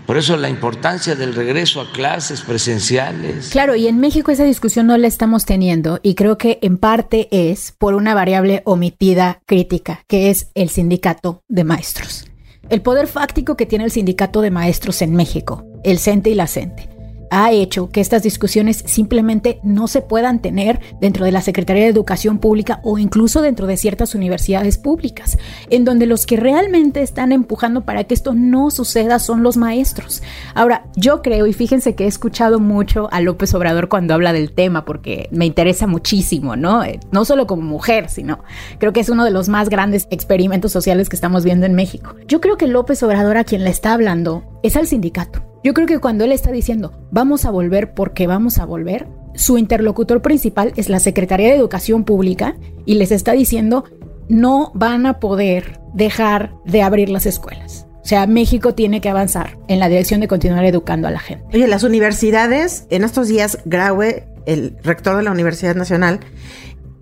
Por 0.07 0.17
eso 0.17 0.39
la 0.39 0.49
importancia 0.49 1.15
del 1.15 1.35
regreso 1.35 1.83
a 1.83 1.93
clases 1.93 2.41
presenciales. 2.41 3.51
Claro, 3.51 3.77
y 3.77 3.87
en 3.87 4.01
México 4.01 4.31
esa 4.31 4.45
discusión 4.45 4.87
no 4.87 4.97
la 4.97 5.07
estamos 5.07 5.45
teniendo 5.45 6.01
y 6.03 6.15
creo 6.15 6.39
que 6.39 6.59
en 6.63 6.79
parte 6.79 7.29
es 7.31 7.75
por 7.77 7.95
una 7.95 8.15
variable 8.15 8.63
omitida 8.65 9.43
crítica, 9.45 10.01
que 10.09 10.31
es 10.31 10.49
el 10.55 10.71
sindicato 10.71 11.43
de 11.49 11.65
maestros. 11.65 12.28
El 12.71 12.83
poder 12.83 13.07
fáctico 13.07 13.57
que 13.57 13.65
tiene 13.65 13.85
el 13.85 13.91
sindicato 13.91 14.43
de 14.43 14.51
maestros 14.51 15.01
en 15.01 15.15
México, 15.15 15.65
el 15.85 15.99
CENTE 15.99 16.31
y 16.31 16.35
la 16.35 16.47
CENTE 16.47 16.98
ha 17.31 17.53
hecho 17.53 17.91
que 17.91 18.01
estas 18.01 18.23
discusiones 18.23 18.83
simplemente 18.87 19.61
no 19.63 19.89
se 19.89 20.03
puedan 20.03 20.41
tener 20.41 20.81
dentro 21.01 21.25
de 21.25 21.33
la 21.33 21.43
Secretaría 21.43 21.85
de 21.85 21.91
Educación 21.91 22.39
Pública 22.39 22.81
o 22.83 22.99
incluso 22.99 23.43
dentro 23.43 23.67
de 23.67 23.77
ciertas 23.77 24.15
universidades 24.15 24.79
públicas, 24.79 25.39
en 25.71 25.85
donde 25.85 26.07
los 26.07 26.27
que 26.27 26.37
realmente 26.37 27.03
están 27.03 27.33
empujando 27.33 27.85
para 27.85 28.05
que 28.05 28.15
esto 28.15 28.35
no 28.35 28.71
suceda 28.71 29.19
son 29.19 29.43
los 29.43 29.57
maestros. 29.57 30.23
Ahora, 30.55 30.85
yo 30.97 31.23
creo, 31.23 31.47
y 31.47 31.53
fíjense 31.53 31.95
que 31.95 32.05
he 32.05 32.09
escuchado 32.09 32.61
mucho 32.61 33.09
a 33.13 33.21
López 33.21 33.55
Obrador 33.55 33.89
cuando 33.89 34.15
habla 34.15 34.33
del 34.33 34.53
tema, 34.53 34.85
porque 34.85 35.29
me 35.31 35.47
interesa 35.47 35.87
muchísimo, 35.87 36.57
¿no? 36.57 36.85
Eh, 36.85 37.01
no 37.11 37.25
solo 37.25 37.47
como 37.47 37.63
mujer, 37.63 38.09
sino 38.09 38.41
creo 38.79 38.93
que 38.93 39.01
es 39.01 39.09
uno 39.09 39.25
de 39.25 39.31
los 39.31 39.49
más 39.49 39.69
grandes 39.69 40.07
experimentos 40.11 40.73
sociales 40.73 41.09
que 41.09 41.17
estamos 41.17 41.45
viendo 41.45 41.67
en 41.67 41.75
México. 41.75 42.15
Yo 42.27 42.41
creo 42.41 42.57
que 42.57 42.67
López 42.67 43.03
Obrador 43.03 43.37
a 43.37 43.45
quien 43.45 43.65
le 43.65 43.71
está 43.71 43.93
hablando 43.93 44.45
es 44.63 44.77
al 44.77 44.87
sindicato 44.87 45.48
yo 45.65 45.75
creo 45.75 45.87
que 45.87 45.99
cuando 45.99 46.25
él 46.25 46.33
está 46.33 46.53
diciendo 46.53 46.93
vamos 47.11 47.45
a 47.45 47.51
volver 47.51 47.95
porque 47.95 48.27
vamos 48.27 48.59
a 48.59 48.65
volver, 48.65 49.09
su 49.35 49.59
interlocutor 49.59 50.23
principal 50.23 50.73
es 50.77 50.89
la 50.89 51.01
Secretaría 51.01 51.49
de 51.49 51.57
Educación 51.57 52.05
Pública 52.05 52.57
y 52.85 52.95
les 52.95 53.13
está 53.13 53.33
diciendo 53.33 53.85
no 54.29 54.73
van 54.75 55.07
a 55.07 55.21
poder 55.21 55.81
dejar 55.95 56.55
de 56.67 56.83
abrir 56.83 57.09
las 57.09 57.27
escuelas. 57.27 57.87
O 58.03 58.07
sea, 58.09 58.27
México 58.27 58.75
tiene 58.75 59.01
que 59.01 59.09
avanzar 59.09 59.59
en 59.69 59.81
la 59.81 59.89
dirección 59.89 60.21
de 60.21 60.29
continuar 60.29 60.65
educando 60.65 61.09
a 61.09 61.11
la 61.11 61.19
gente. 61.19 61.45
Oye, 61.53 61.67
las 61.67 61.83
universidades, 61.83 62.87
en 62.91 63.05
estos 63.05 63.29
días, 63.29 63.59
Graue, 63.65 64.27
el 64.47 64.77
rector 64.83 65.17
de 65.17 65.23
la 65.23 65.31
Universidad 65.31 65.75
Nacional, 65.75 66.21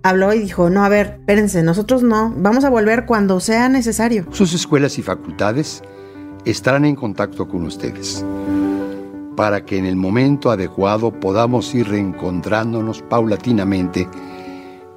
habló 0.03 0.33
y 0.33 0.39
dijo, 0.39 0.69
no, 0.69 0.83
a 0.83 0.89
ver, 0.89 1.17
espérense, 1.19 1.63
nosotros 1.63 2.03
no, 2.03 2.33
vamos 2.35 2.65
a 2.65 2.69
volver 2.69 3.05
cuando 3.05 3.39
sea 3.39 3.69
necesario. 3.69 4.25
Sus 4.31 4.53
escuelas 4.53 4.97
y 4.99 5.01
facultades 5.01 5.81
estarán 6.45 6.85
en 6.85 6.95
contacto 6.95 7.47
con 7.47 7.65
ustedes 7.65 8.25
para 9.37 9.63
que 9.63 9.77
en 9.77 9.85
el 9.85 9.95
momento 9.95 10.49
adecuado 10.49 11.11
podamos 11.11 11.73
ir 11.75 11.87
reencontrándonos 11.87 13.03
paulatinamente 13.03 14.07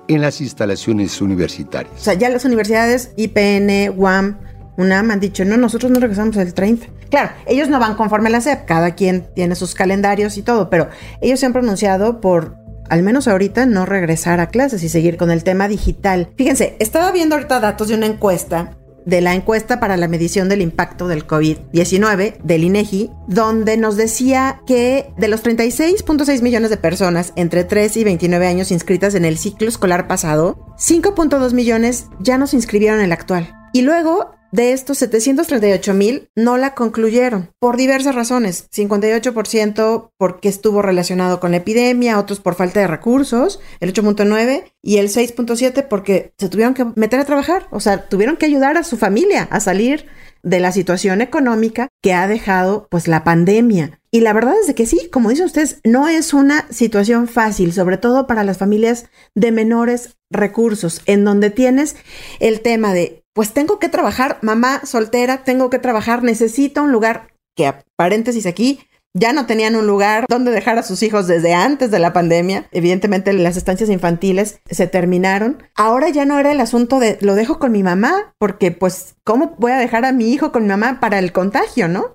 en 0.09 0.23
las 0.23 0.41
instalaciones 0.41 1.21
universitarias. 1.21 1.95
O 1.95 2.03
sea, 2.03 2.15
ya 2.15 2.31
las 2.31 2.45
universidades 2.45 3.13
IPN, 3.17 3.95
UAM, 3.97 4.39
UNAM 4.79 5.11
han 5.11 5.21
dicho, 5.21 5.45
no, 5.45 5.57
nosotros 5.57 5.93
no 5.93 6.01
regresamos 6.01 6.37
el 6.39 6.55
30. 6.55 6.87
Claro, 7.11 7.31
ellos 7.47 7.69
no 7.69 7.79
van 7.79 7.95
conforme 7.97 8.29
a 8.29 8.33
la 8.33 8.41
SEP, 8.41 8.65
cada 8.65 8.95
quien 8.95 9.29
tiene 9.35 9.55
sus 9.55 9.75
calendarios 9.75 10.39
y 10.39 10.43
todo, 10.43 10.71
pero 10.71 10.89
ellos 11.21 11.39
se 11.39 11.47
han 11.47 11.53
pronunciado 11.53 12.21
por, 12.21 12.57
al 12.89 13.03
menos 13.03 13.29
ahorita, 13.29 13.67
no 13.67 13.85
regresar 13.85 14.41
a 14.41 14.49
clases 14.49 14.83
y 14.83 14.89
seguir 14.89 15.19
con 15.19 15.31
el 15.31 15.45
tema 15.45 15.69
digital. 15.69 16.31
Fíjense, 16.37 16.77
estaba 16.79 17.13
viendo 17.13 17.35
ahorita 17.35 17.61
datos 17.61 17.89
de 17.89 17.95
una 17.95 18.07
encuesta 18.07 18.79
de 19.07 19.21
la 19.21 19.35
encuesta 19.35 19.80
para 19.80 19.97
la 19.97 20.09
medición 20.09 20.49
del 20.49 20.62
impacto 20.62 21.09
del 21.09 21.26
COVID-19 21.26 22.38
del 22.42 22.64
INEGI, 22.64 23.11
donde 23.28 23.76
nos 23.76 23.97
decía 23.97 24.61
que 24.66 25.12
de 25.16 25.28
los 25.28 25.42
36.6 25.42 26.42
millones 26.42 26.71
de 26.71 26.76
personas 26.76 27.33
entre 27.37 27.64
3 27.64 27.97
y 27.97 28.04
29 28.04 28.47
años 28.47 28.71
inscritas 28.71 29.14
en 29.14 29.25
el 29.25 29.38
ciclo 29.38 29.69
escolar 29.69 30.09
pasado, 30.09 30.75
5.2 30.78 31.52
millones 31.52 32.07
ya 32.21 32.38
no 32.38 32.47
se 32.47 32.57
inscribieron 32.57 32.99
en 33.00 33.07
el 33.07 33.12
actual. 33.12 33.60
Y 33.73 33.83
luego 33.83 34.33
de 34.53 34.73
estos 34.73 34.99
738 34.99 35.95
mil 35.95 36.29
no 36.35 36.57
la 36.57 36.75
concluyeron 36.75 37.50
por 37.61 37.77
diversas 37.77 38.15
razones. 38.15 38.69
58% 38.71 40.11
porque 40.17 40.49
estuvo 40.49 40.83
relacionado 40.83 41.39
con 41.39 41.53
la 41.53 41.59
epidemia, 41.59 42.19
otros 42.19 42.41
por 42.41 42.57
falta 42.57 42.81
de 42.81 42.89
recursos, 42.89 43.61
el 43.79 43.93
8.9 43.93 44.65
y 44.83 44.97
el 44.97 45.09
6.7 45.09 45.87
porque 45.87 46.33
se 46.39 46.49
tuvieron 46.49 46.75
que 46.75 46.87
meter 46.97 47.21
a 47.21 47.25
trabajar, 47.25 47.69
o 47.71 47.80
sea, 47.80 48.09
tuvieron 48.09 48.37
que 48.37 48.47
ayudar 48.47 48.76
a 48.76 48.85
su 48.85 48.97
familia 48.97 49.45
a 49.50 49.61
salir 49.61 50.06
de 50.43 50.59
la 50.59 50.73
situación 50.73 51.21
económica 51.21 51.89
que 52.02 52.15
ha 52.15 52.26
dejado 52.26 52.89
pues 52.91 53.06
la 53.09 53.25
pandemia. 53.25 54.00
Y 54.11 54.21
la 54.21 54.33
verdad 54.33 54.54
es 54.61 54.67
de 54.67 54.75
que 54.75 54.87
sí, 54.87 55.09
como 55.13 55.30
dicen 55.30 55.47
ustedes, 55.47 55.80
no 55.85 56.09
es 56.09 56.35
una 56.35 56.67
situación 56.71 57.28
fácil, 57.28 57.73
sobre 57.73 57.99
todo 57.99 58.26
para 58.26 58.43
las 58.43 58.59
familias 58.59 59.06
de 59.37 59.52
menores 59.52 60.17
recursos, 60.30 61.02
en 61.06 61.25
donde 61.25 61.50
tienes 61.50 61.95
el 62.41 62.61
tema 62.61 62.93
de 62.93 63.23
pues 63.41 63.55
tengo 63.55 63.79
que 63.79 63.89
trabajar, 63.89 64.37
mamá 64.43 64.83
soltera, 64.85 65.45
tengo 65.45 65.71
que 65.71 65.79
trabajar, 65.79 66.23
necesito 66.23 66.83
un 66.83 66.93
lugar 66.93 67.29
que, 67.57 67.73
paréntesis 67.97 68.45
aquí, 68.45 68.81
ya 69.15 69.33
no 69.33 69.47
tenían 69.47 69.76
un 69.76 69.87
lugar 69.87 70.26
donde 70.29 70.50
dejar 70.50 70.79
a 70.79 70.83
sus 70.83 71.03
hijos 71.03 71.26
desde 71.26 71.55
antes 71.55 71.91
de 71.91 72.00
la 72.00 72.13
pandemia. 72.13 72.69
Evidentemente 72.71 73.33
las 73.33 73.57
estancias 73.57 73.89
infantiles 73.89 74.61
se 74.71 74.87
terminaron. 74.89 75.63
Ahora 75.75 76.11
ya 76.11 76.26
no 76.26 76.39
era 76.39 76.53
el 76.53 76.61
asunto 76.61 77.00
de 77.00 77.17
lo 77.23 77.35
dejo 77.35 77.59
con 77.59 77.73
mi 77.73 77.83
mamá, 77.83 78.35
porque 78.37 78.73
pues, 78.73 79.15
¿cómo 79.25 79.57
voy 79.57 79.73
a 79.73 79.79
dejar 79.79 80.05
a 80.05 80.13
mi 80.13 80.31
hijo 80.31 80.53
con 80.53 80.65
mi 80.65 80.69
mamá 80.69 81.00
para 81.00 81.19
el 81.19 81.33
contagio, 81.33 81.89
no? 81.89 82.13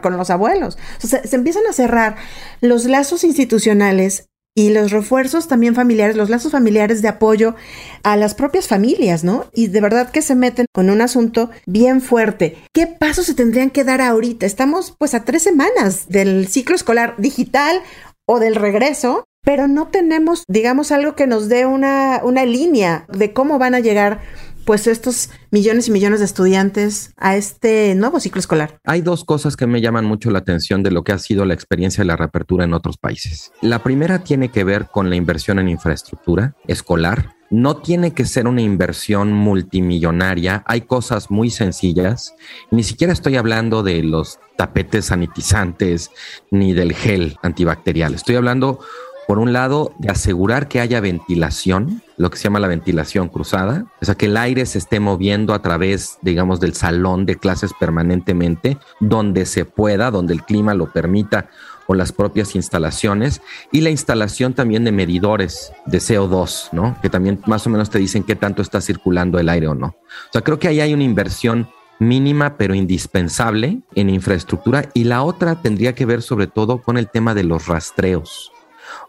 con 0.00 0.16
los 0.16 0.30
abuelos. 0.30 0.78
O 1.02 1.08
sea, 1.08 1.24
se 1.24 1.34
empiezan 1.34 1.66
a 1.68 1.72
cerrar 1.72 2.14
los 2.60 2.84
lazos 2.84 3.24
institucionales 3.24 4.27
y 4.58 4.70
los 4.70 4.90
refuerzos 4.90 5.46
también 5.46 5.76
familiares, 5.76 6.16
los 6.16 6.30
lazos 6.30 6.50
familiares 6.50 7.00
de 7.00 7.06
apoyo 7.06 7.54
a 8.02 8.16
las 8.16 8.34
propias 8.34 8.66
familias, 8.66 9.22
¿no? 9.22 9.46
Y 9.54 9.68
de 9.68 9.80
verdad 9.80 10.10
que 10.10 10.20
se 10.20 10.34
meten 10.34 10.66
con 10.74 10.90
un 10.90 11.00
asunto 11.00 11.50
bien 11.64 12.00
fuerte. 12.00 12.58
¿Qué 12.74 12.88
pasos 12.88 13.26
se 13.26 13.34
tendrían 13.34 13.70
que 13.70 13.84
dar 13.84 14.00
ahorita? 14.00 14.46
Estamos 14.46 14.96
pues 14.98 15.14
a 15.14 15.24
tres 15.24 15.44
semanas 15.44 16.08
del 16.08 16.48
ciclo 16.48 16.74
escolar 16.74 17.14
digital 17.18 17.82
o 18.26 18.40
del 18.40 18.56
regreso, 18.56 19.26
pero 19.44 19.68
no 19.68 19.86
tenemos, 19.86 20.42
digamos, 20.48 20.90
algo 20.90 21.14
que 21.14 21.28
nos 21.28 21.48
dé 21.48 21.64
una, 21.64 22.22
una 22.24 22.44
línea 22.44 23.06
de 23.16 23.32
cómo 23.32 23.60
van 23.60 23.76
a 23.76 23.80
llegar 23.80 24.22
pues 24.68 24.86
estos 24.86 25.30
millones 25.50 25.88
y 25.88 25.92
millones 25.92 26.18
de 26.18 26.26
estudiantes 26.26 27.14
a 27.16 27.36
este 27.36 27.94
nuevo 27.94 28.20
ciclo 28.20 28.38
escolar? 28.38 28.78
Hay 28.84 29.00
dos 29.00 29.24
cosas 29.24 29.56
que 29.56 29.66
me 29.66 29.80
llaman 29.80 30.04
mucho 30.04 30.30
la 30.30 30.40
atención 30.40 30.82
de 30.82 30.90
lo 30.90 31.04
que 31.04 31.12
ha 31.12 31.18
sido 31.18 31.46
la 31.46 31.54
experiencia 31.54 32.02
de 32.02 32.08
la 32.08 32.16
reapertura 32.16 32.64
en 32.64 32.74
otros 32.74 32.98
países. 32.98 33.50
La 33.62 33.82
primera 33.82 34.18
tiene 34.24 34.50
que 34.50 34.64
ver 34.64 34.88
con 34.92 35.08
la 35.08 35.16
inversión 35.16 35.58
en 35.58 35.70
infraestructura 35.70 36.54
escolar. 36.66 37.34
No 37.48 37.78
tiene 37.78 38.12
que 38.12 38.26
ser 38.26 38.46
una 38.46 38.60
inversión 38.60 39.32
multimillonaria, 39.32 40.62
hay 40.66 40.82
cosas 40.82 41.30
muy 41.30 41.48
sencillas. 41.48 42.34
Ni 42.70 42.82
siquiera 42.82 43.14
estoy 43.14 43.36
hablando 43.36 43.82
de 43.82 44.02
los 44.02 44.38
tapetes 44.58 45.06
sanitizantes 45.06 46.10
ni 46.50 46.74
del 46.74 46.92
gel 46.92 47.38
antibacterial. 47.42 48.12
Estoy 48.12 48.36
hablando 48.36 48.80
por 49.28 49.38
un 49.38 49.52
lado, 49.52 49.92
de 49.98 50.08
asegurar 50.08 50.68
que 50.68 50.80
haya 50.80 51.02
ventilación, 51.02 52.00
lo 52.16 52.30
que 52.30 52.38
se 52.38 52.44
llama 52.44 52.60
la 52.60 52.66
ventilación 52.66 53.28
cruzada, 53.28 53.84
o 54.00 54.04
sea, 54.06 54.14
que 54.14 54.24
el 54.24 54.38
aire 54.38 54.64
se 54.64 54.78
esté 54.78 55.00
moviendo 55.00 55.52
a 55.52 55.60
través, 55.60 56.16
digamos, 56.22 56.60
del 56.60 56.72
salón 56.72 57.26
de 57.26 57.36
clases 57.36 57.72
permanentemente, 57.78 58.78
donde 59.00 59.44
se 59.44 59.66
pueda, 59.66 60.10
donde 60.10 60.32
el 60.32 60.44
clima 60.44 60.72
lo 60.72 60.90
permita 60.94 61.50
o 61.86 61.94
las 61.94 62.10
propias 62.10 62.54
instalaciones 62.54 63.42
y 63.70 63.82
la 63.82 63.90
instalación 63.90 64.54
también 64.54 64.84
de 64.84 64.92
medidores 64.92 65.74
de 65.84 65.98
CO2, 65.98 66.70
¿no? 66.72 66.96
Que 67.02 67.10
también 67.10 67.38
más 67.44 67.66
o 67.66 67.70
menos 67.70 67.90
te 67.90 67.98
dicen 67.98 68.22
qué 68.22 68.34
tanto 68.34 68.62
está 68.62 68.80
circulando 68.80 69.38
el 69.38 69.50
aire 69.50 69.68
o 69.68 69.74
no. 69.74 69.88
O 69.88 70.32
sea, 70.32 70.40
creo 70.40 70.58
que 70.58 70.68
ahí 70.68 70.80
hay 70.80 70.94
una 70.94 71.04
inversión 71.04 71.68
mínima 71.98 72.56
pero 72.56 72.74
indispensable 72.74 73.82
en 73.94 74.08
infraestructura 74.08 74.88
y 74.94 75.04
la 75.04 75.22
otra 75.22 75.60
tendría 75.60 75.94
que 75.94 76.06
ver 76.06 76.22
sobre 76.22 76.46
todo 76.46 76.80
con 76.80 76.96
el 76.96 77.10
tema 77.10 77.34
de 77.34 77.44
los 77.44 77.66
rastreos. 77.66 78.52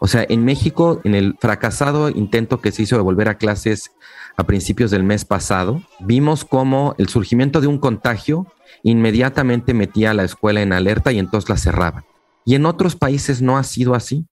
O 0.02 0.06
sea, 0.06 0.24
en 0.28 0.46
México, 0.46 1.00
en 1.04 1.14
el 1.14 1.36
fracasado 1.38 2.08
intento 2.08 2.62
que 2.62 2.72
se 2.72 2.82
hizo 2.82 2.96
de 2.96 3.02
volver 3.02 3.28
a 3.28 3.36
clases 3.36 3.92
a 4.38 4.44
principios 4.44 4.90
del 4.90 5.04
mes 5.04 5.26
pasado, 5.26 5.82
vimos 6.00 6.46
cómo 6.46 6.94
el 6.96 7.10
surgimiento 7.10 7.60
de 7.60 7.66
un 7.66 7.78
contagio 7.78 8.46
inmediatamente 8.82 9.74
metía 9.74 10.12
a 10.12 10.14
la 10.14 10.24
escuela 10.24 10.62
en 10.62 10.72
alerta 10.72 11.12
y 11.12 11.18
entonces 11.18 11.50
la 11.50 11.58
cerraban. 11.58 12.04
Y 12.46 12.54
en 12.54 12.64
otros 12.64 12.96
países 12.96 13.42
no 13.42 13.58
ha 13.58 13.62
sido 13.62 13.94
así. 13.94 14.26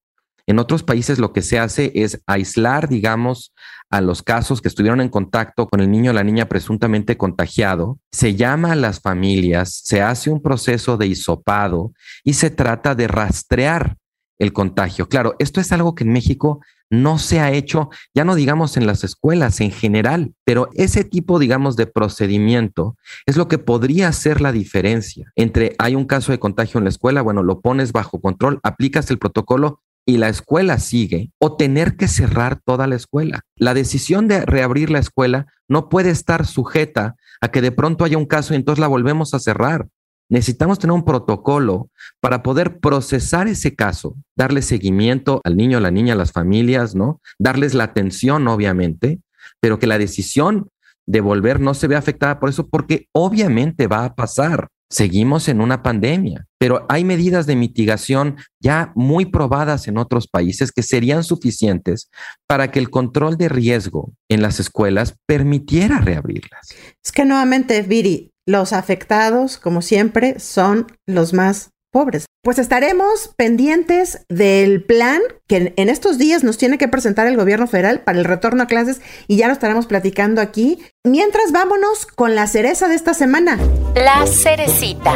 En 0.46 0.58
otros 0.58 0.82
países 0.82 1.18
lo 1.18 1.34
que 1.34 1.42
se 1.42 1.58
hace 1.58 1.92
es 1.94 2.22
aislar, 2.26 2.88
digamos, 2.88 3.52
a 3.90 4.00
los 4.00 4.22
casos 4.22 4.62
que 4.62 4.68
estuvieron 4.68 5.02
en 5.02 5.10
contacto 5.10 5.68
con 5.68 5.80
el 5.80 5.90
niño 5.90 6.12
o 6.12 6.14
la 6.14 6.24
niña 6.24 6.48
presuntamente 6.48 7.18
contagiado, 7.18 7.98
se 8.10 8.34
llama 8.34 8.72
a 8.72 8.76
las 8.76 9.00
familias, 9.00 9.82
se 9.84 10.00
hace 10.00 10.30
un 10.30 10.40
proceso 10.40 10.96
de 10.96 11.08
hisopado 11.08 11.92
y 12.24 12.32
se 12.32 12.48
trata 12.48 12.94
de 12.94 13.08
rastrear 13.08 13.98
el 14.38 14.52
contagio. 14.52 15.08
Claro, 15.08 15.34
esto 15.38 15.60
es 15.60 15.72
algo 15.72 15.94
que 15.94 16.04
en 16.04 16.12
México 16.12 16.60
no 16.90 17.18
se 17.18 17.40
ha 17.40 17.52
hecho, 17.52 17.90
ya 18.14 18.24
no 18.24 18.34
digamos 18.34 18.76
en 18.76 18.86
las 18.86 19.04
escuelas 19.04 19.60
en 19.60 19.70
general, 19.70 20.32
pero 20.44 20.70
ese 20.74 21.04
tipo, 21.04 21.38
digamos, 21.38 21.76
de 21.76 21.86
procedimiento 21.86 22.96
es 23.26 23.36
lo 23.36 23.46
que 23.46 23.58
podría 23.58 24.08
hacer 24.08 24.40
la 24.40 24.52
diferencia 24.52 25.30
entre 25.36 25.74
hay 25.78 25.94
un 25.94 26.04
caso 26.04 26.32
de 26.32 26.38
contagio 26.38 26.78
en 26.78 26.84
la 26.84 26.90
escuela, 26.90 27.22
bueno, 27.22 27.42
lo 27.42 27.60
pones 27.60 27.92
bajo 27.92 28.20
control, 28.20 28.60
aplicas 28.62 29.10
el 29.10 29.18
protocolo 29.18 29.80
y 30.06 30.16
la 30.16 30.28
escuela 30.28 30.78
sigue, 30.78 31.32
o 31.38 31.56
tener 31.56 31.96
que 31.96 32.08
cerrar 32.08 32.60
toda 32.64 32.86
la 32.86 32.96
escuela. 32.96 33.42
La 33.56 33.74
decisión 33.74 34.26
de 34.26 34.46
reabrir 34.46 34.88
la 34.88 35.00
escuela 35.00 35.46
no 35.68 35.90
puede 35.90 36.08
estar 36.08 36.46
sujeta 36.46 37.16
a 37.42 37.48
que 37.48 37.60
de 37.60 37.72
pronto 37.72 38.04
haya 38.04 38.16
un 38.16 38.24
caso 38.24 38.54
y 38.54 38.56
entonces 38.56 38.80
la 38.80 38.86
volvemos 38.86 39.34
a 39.34 39.38
cerrar. 39.38 39.88
Necesitamos 40.28 40.78
tener 40.78 40.92
un 40.92 41.04
protocolo 41.04 41.90
para 42.20 42.42
poder 42.42 42.80
procesar 42.80 43.48
ese 43.48 43.74
caso, 43.74 44.16
darle 44.36 44.62
seguimiento 44.62 45.40
al 45.44 45.56
niño, 45.56 45.78
a 45.78 45.80
la 45.80 45.90
niña, 45.90 46.14
a 46.14 46.16
las 46.16 46.32
familias, 46.32 46.94
¿no? 46.94 47.20
Darles 47.38 47.74
la 47.74 47.84
atención, 47.84 48.46
obviamente, 48.48 49.20
pero 49.60 49.78
que 49.78 49.86
la 49.86 49.98
decisión 49.98 50.68
de 51.06 51.20
volver 51.20 51.58
no 51.58 51.72
se 51.72 51.86
vea 51.86 51.98
afectada 51.98 52.38
por 52.38 52.50
eso, 52.50 52.68
porque 52.68 53.06
obviamente 53.12 53.86
va 53.86 54.04
a 54.04 54.14
pasar. 54.14 54.68
Seguimos 54.90 55.48
en 55.48 55.60
una 55.60 55.82
pandemia, 55.82 56.46
pero 56.58 56.86
hay 56.88 57.04
medidas 57.04 57.46
de 57.46 57.56
mitigación 57.56 58.36
ya 58.58 58.92
muy 58.94 59.26
probadas 59.26 59.86
en 59.86 59.98
otros 59.98 60.28
países 60.28 60.72
que 60.72 60.82
serían 60.82 61.24
suficientes 61.24 62.10
para 62.46 62.70
que 62.70 62.78
el 62.78 62.88
control 62.88 63.36
de 63.36 63.50
riesgo 63.50 64.12
en 64.30 64.40
las 64.40 64.60
escuelas 64.60 65.14
permitiera 65.26 65.98
reabrirlas. 65.98 66.68
Es 67.04 67.12
que 67.12 67.26
nuevamente, 67.26 67.82
Viri, 67.82 68.32
los 68.48 68.72
afectados, 68.72 69.58
como 69.58 69.82
siempre, 69.82 70.40
son 70.40 70.86
los 71.06 71.34
más 71.34 71.68
pobres. 71.92 72.24
Pues 72.42 72.58
estaremos 72.58 73.34
pendientes 73.36 74.24
del 74.30 74.82
plan 74.82 75.20
que 75.46 75.74
en 75.76 75.88
estos 75.90 76.16
días 76.16 76.44
nos 76.44 76.56
tiene 76.56 76.78
que 76.78 76.88
presentar 76.88 77.26
el 77.26 77.36
gobierno 77.36 77.66
federal 77.66 78.00
para 78.00 78.18
el 78.18 78.24
retorno 78.24 78.62
a 78.62 78.66
clases 78.66 79.02
y 79.26 79.36
ya 79.36 79.48
lo 79.48 79.52
estaremos 79.52 79.86
platicando 79.86 80.40
aquí. 80.40 80.82
Mientras 81.04 81.52
vámonos 81.52 82.06
con 82.06 82.34
la 82.34 82.46
cereza 82.46 82.88
de 82.88 82.94
esta 82.94 83.12
semana. 83.12 83.58
La 83.94 84.26
cerecita. 84.26 85.14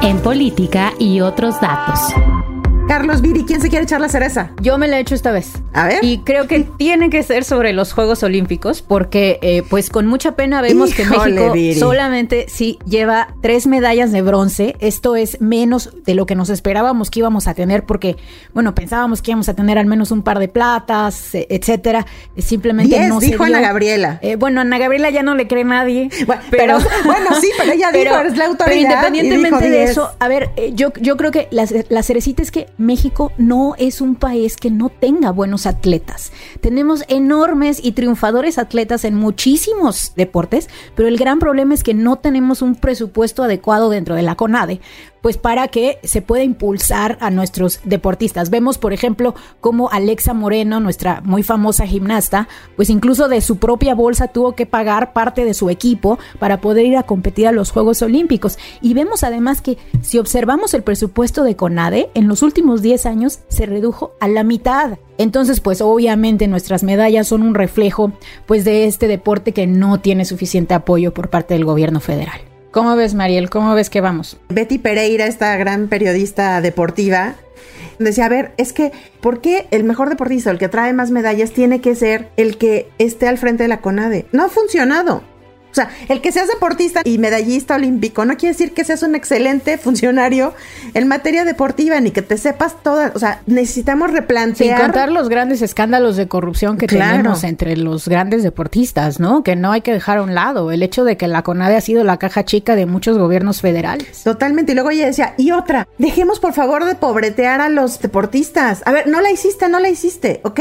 En 0.00 0.20
política 0.20 0.92
y 1.00 1.22
otros 1.22 1.60
datos. 1.60 1.98
Carlos 2.88 3.22
Viri, 3.22 3.44
¿quién 3.44 3.60
se 3.60 3.68
quiere 3.68 3.84
echar 3.84 4.00
la 4.00 4.08
cereza? 4.08 4.50
Yo 4.60 4.76
me 4.76 4.88
la 4.88 4.98
he 4.98 5.00
hecho 5.00 5.14
esta 5.14 5.30
vez. 5.30 5.52
A 5.72 5.86
ver. 5.86 6.04
Y 6.04 6.18
creo 6.18 6.46
que 6.46 6.60
tiene 6.78 7.10
que 7.10 7.22
ser 7.22 7.44
sobre 7.44 7.72
los 7.72 7.92
Juegos 7.92 8.22
Olímpicos, 8.22 8.82
porque 8.82 9.38
eh, 9.40 9.62
pues 9.68 9.88
con 9.88 10.06
mucha 10.06 10.36
pena 10.36 10.60
vemos 10.60 10.92
que 10.92 11.04
México 11.04 11.54
solamente 11.78 12.46
sí 12.48 12.78
lleva 12.84 13.28
tres 13.40 13.66
medallas 13.66 14.12
de 14.12 14.20
bronce. 14.20 14.76
Esto 14.80 15.16
es 15.16 15.40
menos 15.40 15.90
de 16.04 16.14
lo 16.14 16.26
que 16.26 16.34
nos 16.34 16.50
esperábamos 16.50 17.10
que 17.10 17.20
íbamos 17.20 17.46
a 17.46 17.54
tener, 17.54 17.84
porque, 17.84 18.16
bueno, 18.52 18.74
pensábamos 18.74 19.22
que 19.22 19.30
íbamos 19.30 19.48
a 19.48 19.54
tener 19.54 19.78
al 19.78 19.86
menos 19.86 20.10
un 20.10 20.22
par 20.22 20.38
de 20.38 20.48
platas, 20.48 21.34
e, 21.34 21.46
etcétera. 21.50 22.04
Simplemente 22.36 22.98
Diez, 22.98 23.08
no 23.08 23.20
dijo 23.20 23.44
Ana 23.44 23.60
Gabriela. 23.60 24.18
Eh, 24.22 24.36
bueno, 24.36 24.60
Ana 24.60 24.78
Gabriela 24.78 25.08
ya 25.10 25.22
no 25.22 25.34
le 25.34 25.46
cree 25.46 25.64
nadie. 25.64 26.10
Bueno, 26.26 26.42
pero, 26.50 26.78
bueno, 27.04 27.30
sí, 27.40 27.48
pero 27.56 27.72
ella 27.72 27.90
dijo, 27.92 28.20
es 28.20 28.36
la 28.36 28.46
autoridad. 28.46 28.66
Pero 28.66 28.80
independientemente 28.80 29.70
de 29.70 29.84
eso, 29.84 30.10
a 30.18 30.28
ver, 30.28 30.50
eh, 30.56 30.72
yo, 30.74 30.92
yo 31.00 31.16
creo 31.16 31.30
que 31.30 31.48
la, 31.50 31.66
la 31.88 32.02
cerecita 32.02 32.42
es 32.42 32.50
que 32.50 32.66
México 32.78 33.32
no 33.38 33.74
es 33.78 34.00
un 34.00 34.14
país 34.14 34.56
que 34.56 34.70
no 34.70 34.88
tenga 34.88 35.30
buenos 35.30 35.66
atletas. 35.66 36.32
Tenemos 36.60 37.04
enormes 37.08 37.80
y 37.82 37.92
triunfadores 37.92 38.58
atletas 38.58 39.04
en 39.04 39.14
muchísimos 39.14 40.12
deportes, 40.16 40.68
pero 40.94 41.08
el 41.08 41.18
gran 41.18 41.38
problema 41.38 41.74
es 41.74 41.82
que 41.82 41.94
no 41.94 42.16
tenemos 42.16 42.62
un 42.62 42.74
presupuesto 42.74 43.42
adecuado 43.42 43.90
dentro 43.90 44.14
de 44.14 44.22
la 44.22 44.36
CONADE 44.36 44.80
pues 45.22 45.38
para 45.38 45.68
que 45.68 45.98
se 46.02 46.20
pueda 46.20 46.42
impulsar 46.42 47.16
a 47.20 47.30
nuestros 47.30 47.80
deportistas. 47.84 48.50
Vemos, 48.50 48.76
por 48.76 48.92
ejemplo, 48.92 49.34
como 49.60 49.88
Alexa 49.88 50.34
Moreno, 50.34 50.80
nuestra 50.80 51.22
muy 51.24 51.44
famosa 51.44 51.86
gimnasta, 51.86 52.48
pues 52.74 52.90
incluso 52.90 53.28
de 53.28 53.40
su 53.40 53.58
propia 53.58 53.94
bolsa 53.94 54.28
tuvo 54.28 54.56
que 54.56 54.66
pagar 54.66 55.12
parte 55.12 55.44
de 55.44 55.54
su 55.54 55.70
equipo 55.70 56.18
para 56.40 56.60
poder 56.60 56.86
ir 56.86 56.96
a 56.96 57.04
competir 57.04 57.46
a 57.46 57.52
los 57.52 57.70
Juegos 57.70 58.02
Olímpicos. 58.02 58.58
Y 58.80 58.94
vemos 58.94 59.22
además 59.22 59.62
que 59.62 59.78
si 60.02 60.18
observamos 60.18 60.74
el 60.74 60.82
presupuesto 60.82 61.44
de 61.44 61.54
CONADE, 61.54 62.10
en 62.14 62.26
los 62.26 62.42
últimos 62.42 62.61
10 62.82 63.06
años 63.06 63.40
se 63.48 63.66
redujo 63.66 64.12
a 64.20 64.28
la 64.28 64.44
mitad. 64.44 64.98
Entonces, 65.18 65.60
pues 65.60 65.80
obviamente 65.80 66.48
nuestras 66.48 66.82
medallas 66.82 67.28
son 67.28 67.42
un 67.42 67.54
reflejo 67.54 68.12
pues 68.46 68.64
de 68.64 68.86
este 68.86 69.08
deporte 69.08 69.52
que 69.52 69.66
no 69.66 70.00
tiene 70.00 70.24
suficiente 70.24 70.74
apoyo 70.74 71.12
por 71.12 71.28
parte 71.28 71.54
del 71.54 71.64
gobierno 71.64 72.00
federal. 72.00 72.40
¿Cómo 72.70 72.96
ves, 72.96 73.14
Mariel? 73.14 73.50
¿Cómo 73.50 73.74
ves 73.74 73.90
que 73.90 74.00
vamos? 74.00 74.38
Betty 74.48 74.78
Pereira, 74.78 75.26
esta 75.26 75.54
gran 75.56 75.88
periodista 75.88 76.62
deportiva, 76.62 77.34
decía, 77.98 78.26
a 78.26 78.30
ver, 78.30 78.52
es 78.56 78.72
que, 78.72 78.92
¿por 79.20 79.42
qué 79.42 79.66
el 79.70 79.84
mejor 79.84 80.08
deportista, 80.08 80.50
el 80.50 80.58
que 80.58 80.68
trae 80.68 80.92
más 80.94 81.10
medallas, 81.10 81.52
tiene 81.52 81.80
que 81.80 81.94
ser 81.94 82.30
el 82.36 82.56
que 82.56 82.88
esté 82.98 83.28
al 83.28 83.36
frente 83.36 83.64
de 83.64 83.68
la 83.68 83.80
CONADE? 83.80 84.26
No 84.32 84.44
ha 84.44 84.48
funcionado. 84.48 85.22
O 85.72 85.74
sea, 85.74 85.90
el 86.08 86.20
que 86.20 86.32
seas 86.32 86.48
deportista 86.48 87.00
y 87.02 87.16
medallista 87.16 87.76
olímpico 87.76 88.26
no 88.26 88.36
quiere 88.36 88.52
decir 88.52 88.74
que 88.74 88.84
seas 88.84 89.02
un 89.02 89.14
excelente 89.14 89.78
funcionario 89.82 90.54
en 90.92 91.08
materia 91.08 91.46
deportiva 91.46 91.98
ni 92.00 92.10
que 92.10 92.20
te 92.20 92.36
sepas 92.36 92.82
todas. 92.82 93.16
O 93.16 93.18
sea, 93.18 93.40
necesitamos 93.46 94.10
replantear. 94.10 94.76
Sin 94.76 94.86
contar 94.86 95.10
los 95.10 95.30
grandes 95.30 95.62
escándalos 95.62 96.16
de 96.16 96.28
corrupción 96.28 96.76
que 96.76 96.86
tenemos 96.86 97.42
entre 97.44 97.76
los 97.76 98.06
grandes 98.06 98.42
deportistas, 98.42 99.18
¿no? 99.18 99.42
Que 99.42 99.56
no 99.56 99.72
hay 99.72 99.80
que 99.80 99.92
dejar 99.92 100.18
a 100.18 100.22
un 100.22 100.34
lado. 100.34 100.70
El 100.72 100.82
hecho 100.82 101.04
de 101.04 101.16
que 101.16 101.26
la 101.26 101.42
CONADE 101.42 101.76
ha 101.76 101.80
sido 101.80 102.04
la 102.04 102.18
caja 102.18 102.44
chica 102.44 102.76
de 102.76 102.84
muchos 102.84 103.16
gobiernos 103.16 103.62
federales. 103.62 104.22
Totalmente. 104.24 104.72
Y 104.72 104.74
luego 104.74 104.90
ella 104.90 105.06
decía, 105.06 105.34
y 105.38 105.52
otra, 105.52 105.88
dejemos 105.96 106.38
por 106.38 106.52
favor 106.52 106.84
de 106.84 106.94
pobretear 106.94 107.62
a 107.62 107.70
los 107.70 108.00
deportistas. 108.00 108.82
A 108.84 108.92
ver, 108.92 109.06
no 109.06 109.20
la 109.22 109.30
hiciste, 109.30 109.68
no 109.68 109.80
la 109.80 109.88
hiciste. 109.88 110.40
Ok, 110.44 110.60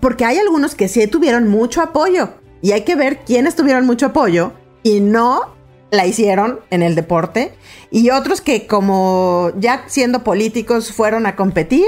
porque 0.00 0.24
hay 0.24 0.38
algunos 0.38 0.74
que 0.74 0.88
sí 0.88 1.06
tuvieron 1.06 1.48
mucho 1.48 1.80
apoyo 1.80 2.41
y 2.62 2.72
hay 2.72 2.82
que 2.82 2.96
ver 2.96 3.18
quiénes 3.26 3.56
tuvieron 3.56 3.84
mucho 3.84 4.06
apoyo 4.06 4.52
y 4.82 5.00
no 5.00 5.52
la 5.90 6.06
hicieron 6.06 6.60
en 6.70 6.82
el 6.82 6.94
deporte. 6.94 7.52
Y 7.90 8.10
otros 8.10 8.40
que 8.40 8.66
como 8.66 9.52
ya 9.58 9.84
siendo 9.88 10.24
políticos 10.24 10.92
fueron 10.92 11.26
a 11.26 11.36
competir. 11.36 11.84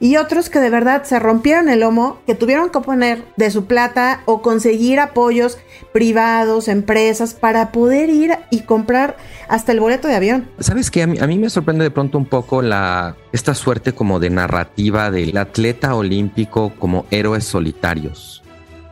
Y 0.00 0.16
otros 0.16 0.50
que 0.50 0.58
de 0.58 0.70
verdad 0.70 1.04
se 1.04 1.20
rompieron 1.20 1.68
el 1.68 1.80
lomo, 1.80 2.18
que 2.26 2.34
tuvieron 2.34 2.68
que 2.68 2.80
poner 2.80 3.24
de 3.36 3.50
su 3.50 3.66
plata 3.66 4.22
o 4.26 4.42
conseguir 4.42 4.98
apoyos 4.98 5.56
privados, 5.92 6.66
empresas, 6.66 7.32
para 7.32 7.70
poder 7.70 8.10
ir 8.10 8.36
y 8.50 8.62
comprar 8.62 9.16
hasta 9.48 9.70
el 9.70 9.78
boleto 9.78 10.08
de 10.08 10.16
avión. 10.16 10.50
¿Sabes 10.58 10.90
qué? 10.90 11.04
A 11.04 11.06
mí, 11.06 11.18
a 11.20 11.26
mí 11.28 11.38
me 11.38 11.48
sorprende 11.48 11.84
de 11.84 11.90
pronto 11.92 12.18
un 12.18 12.26
poco 12.26 12.60
la, 12.60 13.16
esta 13.32 13.54
suerte 13.54 13.92
como 13.92 14.18
de 14.18 14.30
narrativa 14.30 15.12
del 15.12 15.36
atleta 15.36 15.94
olímpico 15.94 16.72
como 16.76 17.06
héroes 17.10 17.44
solitarios. 17.44 18.43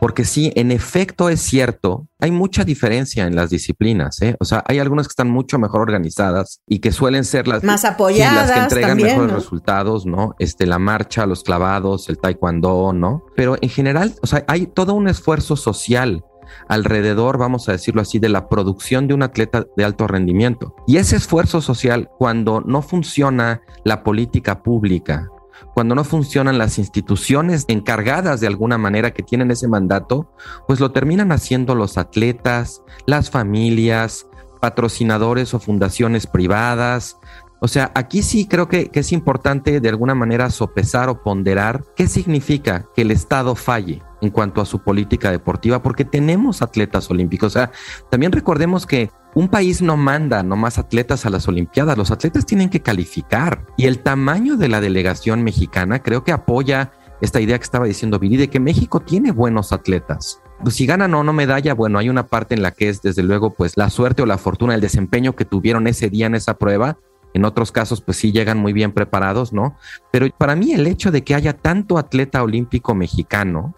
Porque 0.03 0.25
sí, 0.25 0.51
en 0.57 0.69
efecto 0.71 1.29
es 1.29 1.39
cierto, 1.39 2.09
hay 2.19 2.29
mucha 2.29 2.65
diferencia 2.65 3.25
en 3.25 3.37
las 3.37 3.49
disciplinas. 3.49 4.21
¿eh? 4.21 4.35
O 4.41 4.43
sea, 4.43 4.61
hay 4.67 4.79
algunas 4.79 5.07
que 5.07 5.13
están 5.13 5.29
mucho 5.29 5.57
mejor 5.57 5.79
organizadas 5.79 6.59
y 6.67 6.79
que 6.79 6.91
suelen 6.91 7.23
ser 7.23 7.47
las 7.47 7.63
más 7.63 7.85
apoyadas, 7.85 8.49
las 8.49 8.51
que 8.51 8.63
entregan 8.63 8.89
también, 8.89 9.07
mejores 9.11 9.31
¿no? 9.31 9.37
resultados, 9.37 10.05
¿no? 10.05 10.35
Este, 10.39 10.65
la 10.65 10.77
marcha, 10.77 11.25
los 11.25 11.41
clavados, 11.41 12.09
el 12.09 12.17
taekwondo, 12.17 12.91
¿no? 12.91 13.23
Pero 13.37 13.55
en 13.61 13.69
general, 13.69 14.13
o 14.21 14.27
sea, 14.27 14.43
hay 14.49 14.67
todo 14.67 14.93
un 14.93 15.07
esfuerzo 15.07 15.55
social 15.55 16.25
alrededor, 16.67 17.37
vamos 17.37 17.69
a 17.69 17.71
decirlo 17.71 18.01
así, 18.01 18.19
de 18.19 18.27
la 18.27 18.49
producción 18.49 19.07
de 19.07 19.13
un 19.13 19.23
atleta 19.23 19.65
de 19.77 19.85
alto 19.85 20.07
rendimiento. 20.07 20.75
Y 20.85 20.97
ese 20.97 21.15
esfuerzo 21.15 21.61
social, 21.61 22.09
cuando 22.17 22.59
no 22.59 22.81
funciona 22.81 23.61
la 23.85 24.03
política 24.03 24.63
pública, 24.63 25.29
cuando 25.73 25.95
no 25.95 26.03
funcionan 26.03 26.57
las 26.57 26.77
instituciones 26.77 27.65
encargadas 27.67 28.39
de 28.39 28.47
alguna 28.47 28.77
manera 28.77 29.11
que 29.11 29.23
tienen 29.23 29.51
ese 29.51 29.67
mandato, 29.67 30.29
pues 30.67 30.79
lo 30.79 30.91
terminan 30.91 31.31
haciendo 31.31 31.75
los 31.75 31.97
atletas, 31.97 32.83
las 33.05 33.29
familias, 33.29 34.27
patrocinadores 34.61 35.53
o 35.53 35.59
fundaciones 35.59 36.27
privadas. 36.27 37.17
O 37.59 37.67
sea, 37.67 37.91
aquí 37.95 38.23
sí 38.23 38.45
creo 38.45 38.67
que, 38.67 38.89
que, 38.89 38.99
es 38.99 39.11
importante 39.11 39.79
de 39.79 39.89
alguna 39.89 40.15
manera 40.15 40.49
sopesar 40.49 41.09
o 41.09 41.23
ponderar 41.23 41.83
qué 41.95 42.07
significa 42.07 42.85
que 42.95 43.03
el 43.03 43.11
Estado 43.11 43.55
falle 43.55 44.01
en 44.21 44.29
cuanto 44.29 44.61
a 44.61 44.65
su 44.65 44.79
política 44.79 45.31
deportiva, 45.31 45.81
porque 45.81 46.05
tenemos 46.05 46.61
atletas 46.61 47.09
olímpicos. 47.09 47.47
O 47.47 47.59
sea, 47.59 47.71
también 48.09 48.31
recordemos 48.31 48.85
que 48.85 49.11
un 49.35 49.47
país 49.47 49.81
no 49.81 49.97
manda 49.97 50.43
nomás 50.43 50.77
atletas 50.77 51.25
a 51.25 51.29
las 51.29 51.47
Olimpiadas, 51.47 51.97
los 51.97 52.11
atletas 52.11 52.45
tienen 52.45 52.69
que 52.69 52.81
calificar. 52.81 53.65
Y 53.77 53.85
el 53.85 53.99
tamaño 53.99 54.57
de 54.57 54.67
la 54.67 54.79
delegación 54.79 55.43
mexicana 55.43 56.03
creo 56.03 56.23
que 56.23 56.31
apoya 56.31 56.91
esta 57.21 57.41
idea 57.41 57.57
que 57.57 57.63
estaba 57.63 57.85
diciendo 57.85 58.19
Viri, 58.19 58.37
de 58.37 58.49
que 58.49 58.59
México 58.59 58.99
tiene 58.99 59.31
buenos 59.31 59.71
atletas. 59.71 60.41
Pues 60.61 60.75
si 60.75 60.85
ganan 60.85 61.13
o 61.13 61.23
no 61.23 61.33
medalla, 61.33 61.73
bueno, 61.73 61.97
hay 61.97 62.09
una 62.09 62.27
parte 62.27 62.53
en 62.53 62.61
la 62.61 62.71
que 62.71 62.89
es 62.89 63.01
desde 63.01 63.23
luego 63.23 63.53
pues 63.53 63.77
la 63.77 63.89
suerte 63.89 64.21
o 64.21 64.25
la 64.25 64.37
fortuna, 64.37 64.75
el 64.75 64.81
desempeño 64.81 65.35
que 65.35 65.45
tuvieron 65.45 65.87
ese 65.87 66.09
día 66.09 66.27
en 66.27 66.35
esa 66.35 66.57
prueba. 66.57 66.97
En 67.33 67.45
otros 67.45 67.71
casos, 67.71 68.01
pues 68.01 68.17
sí 68.17 68.31
llegan 68.31 68.59
muy 68.59 68.73
bien 68.73 68.91
preparados, 68.91 69.53
¿no? 69.53 69.75
Pero 70.11 70.27
para 70.37 70.55
mí 70.55 70.73
el 70.73 70.85
hecho 70.85 71.11
de 71.11 71.23
que 71.23 71.33
haya 71.33 71.53
tanto 71.53 71.97
atleta 71.97 72.43
olímpico 72.43 72.93
mexicano, 72.93 73.73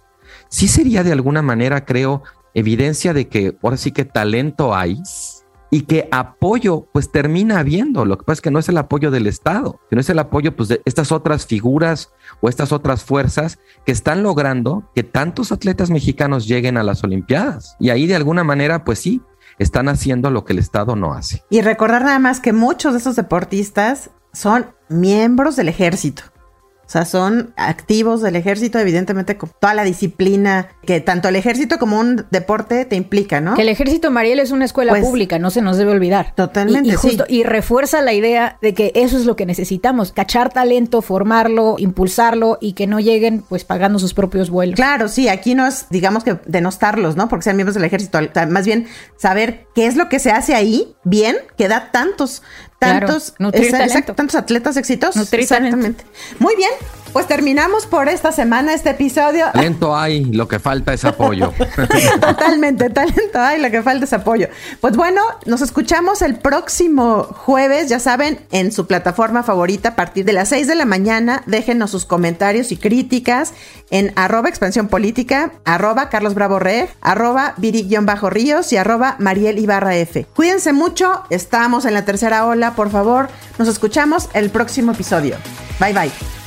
sí 0.49 0.67
sería 0.67 1.03
de 1.03 1.13
alguna 1.13 1.41
manera, 1.41 1.85
creo, 1.85 2.23
evidencia 2.53 3.13
de 3.13 3.27
que 3.27 3.55
ahora 3.61 3.77
sí 3.77 3.91
que 3.91 4.05
talento 4.05 4.75
hay, 4.75 5.01
y 5.75 5.81
que 5.81 6.07
apoyo 6.09 6.87
pues 6.93 7.11
termina 7.11 7.59
habiendo. 7.59 8.05
Lo 8.05 8.17
que 8.17 8.23
pasa 8.23 8.35
es 8.35 8.41
que 8.41 8.49
no 8.49 8.59
es 8.59 8.69
el 8.69 8.77
apoyo 8.77 9.11
del 9.11 9.27
Estado, 9.27 9.81
sino 9.89 9.99
es 9.99 10.09
el 10.09 10.19
apoyo 10.19 10.55
pues 10.55 10.69
de 10.69 10.81
estas 10.85 11.11
otras 11.11 11.45
figuras 11.45 12.13
o 12.39 12.47
estas 12.47 12.71
otras 12.71 13.03
fuerzas 13.03 13.59
que 13.85 13.91
están 13.91 14.23
logrando 14.23 14.89
que 14.95 15.03
tantos 15.03 15.51
atletas 15.51 15.89
mexicanos 15.89 16.47
lleguen 16.47 16.77
a 16.77 16.83
las 16.83 17.03
Olimpiadas. 17.03 17.75
Y 17.77 17.89
ahí 17.89 18.07
de 18.07 18.15
alguna 18.15 18.45
manera 18.45 18.85
pues 18.85 18.99
sí, 18.99 19.21
están 19.59 19.89
haciendo 19.89 20.31
lo 20.31 20.45
que 20.45 20.53
el 20.53 20.59
Estado 20.59 20.95
no 20.95 21.13
hace. 21.13 21.43
Y 21.49 21.59
recordar 21.59 22.05
nada 22.05 22.19
más 22.19 22.39
que 22.39 22.53
muchos 22.53 22.93
de 22.93 22.99
esos 22.99 23.17
deportistas 23.17 24.11
son 24.31 24.67
miembros 24.87 25.57
del 25.57 25.67
ejército. 25.67 26.23
O 26.85 26.89
sea, 26.89 27.03
son 27.05 27.53
activos 27.57 28.21
del 28.21 28.35
ejército, 28.35 28.77
evidentemente, 28.77 29.37
con 29.37 29.49
toda 29.59 29.73
la 29.73 29.83
disciplina 29.83 30.67
que 30.85 31.01
tanto 31.01 31.27
el 31.29 31.35
ejército 31.35 31.79
como 31.79 31.99
un 31.99 32.25
deporte 32.29 32.85
te 32.85 32.95
implica, 32.95 33.41
¿no? 33.41 33.55
Que 33.55 33.63
el 33.63 33.69
ejército, 33.69 34.11
Mariel, 34.11 34.39
es 34.39 34.51
una 34.51 34.65
escuela 34.65 34.91
Pues, 34.91 35.03
pública, 35.03 35.39
no 35.39 35.49
se 35.49 35.61
nos 35.61 35.77
debe 35.77 35.91
olvidar. 35.91 36.33
Totalmente, 36.35 36.89
Y, 36.89 36.91
y 36.91 36.95
justo, 36.95 37.25
sí. 37.27 37.37
y 37.37 37.43
refuerza 37.43 38.01
la 38.01 38.13
idea 38.13 38.57
de 38.61 38.73
que 38.75 38.91
eso 38.93 39.17
es 39.17 39.25
lo 39.25 39.35
que 39.35 39.45
necesitamos, 39.47 40.11
cachar 40.11 40.53
talento, 40.53 41.01
formarlo, 41.01 41.75
impulsarlo 41.79 42.57
y 42.61 42.73
que 42.73 42.85
no 42.85 42.99
lleguen 42.99 43.41
pues 43.41 43.63
pagando 43.63 43.97
sus 43.97 44.13
propios 44.13 44.51
vuelos. 44.51 44.75
Claro, 44.75 45.07
sí, 45.07 45.27
aquí 45.27 45.55
no 45.55 45.65
es, 45.65 45.87
digamos 45.89 46.23
que 46.23 46.37
denostarlos, 46.45 47.15
¿no? 47.15 47.27
Porque 47.29 47.43
sean 47.45 47.55
miembros 47.55 47.73
del 47.75 47.83
ejército, 47.85 48.19
o 48.19 48.33
sea, 48.33 48.45
más 48.45 48.65
bien 48.65 48.87
saber 49.17 49.65
qué 49.73 49.87
es 49.87 49.95
lo 49.95 50.07
que 50.07 50.19
se 50.19 50.31
hace 50.31 50.53
ahí 50.53 50.95
bien, 51.03 51.35
que 51.57 51.67
da 51.67 51.91
tantos, 51.91 52.43
Claro, 52.85 53.07
tantos, 54.15 54.35
atletas 54.35 54.77
exitosos. 54.77 55.31
Exactamente. 55.33 56.05
Muy 56.39 56.55
bien, 56.55 56.71
pues 57.15 57.27
terminamos 57.27 57.85
por 57.85 58.09
esta 58.09 58.33
semana 58.33 58.73
este 58.73 58.89
episodio. 58.89 59.45
Talento 59.53 59.95
hay, 59.95 60.25
lo 60.25 60.49
que 60.49 60.59
falta 60.59 60.93
es 60.93 61.05
apoyo. 61.05 61.53
Totalmente, 62.19 62.89
talento 62.89 63.39
hay, 63.39 63.61
lo 63.61 63.71
que 63.71 63.81
falta 63.81 64.03
es 64.03 64.11
apoyo. 64.11 64.49
Pues 64.81 64.97
bueno, 64.97 65.21
nos 65.45 65.61
escuchamos 65.61 66.21
el 66.21 66.35
próximo 66.35 67.23
jueves, 67.23 67.87
ya 67.87 68.01
saben, 68.01 68.41
en 68.51 68.73
su 68.73 68.85
plataforma 68.85 69.43
favorita 69.43 69.87
a 69.87 69.95
partir 69.95 70.25
de 70.25 70.33
las 70.33 70.49
6 70.49 70.67
de 70.67 70.75
la 70.75 70.83
mañana. 70.83 71.41
Déjenos 71.45 71.91
sus 71.91 72.03
comentarios 72.03 72.73
y 72.73 72.75
críticas 72.75 73.53
en 73.91 74.11
arroba 74.17 74.49
expansión 74.49 74.89
política, 74.89 75.53
arroba 75.63 76.09
Carlos 76.09 76.33
Bravo 76.33 76.59
arroba 76.99 77.53
Viri-Ríos 77.55 78.73
y 78.73 78.75
arroba 78.75 79.15
Mariel 79.19 79.57
Ibarra 79.57 79.95
F. 79.95 80.25
Cuídense 80.35 80.73
mucho, 80.73 81.23
estamos 81.29 81.85
en 81.85 81.93
la 81.93 82.03
tercera 82.03 82.45
ola, 82.45 82.75
por 82.75 82.89
favor. 82.89 83.29
Nos 83.57 83.69
escuchamos 83.69 84.27
el 84.33 84.49
próximo 84.49 84.91
episodio. 84.91 85.37
Bye 85.79 85.93
bye. 85.93 86.34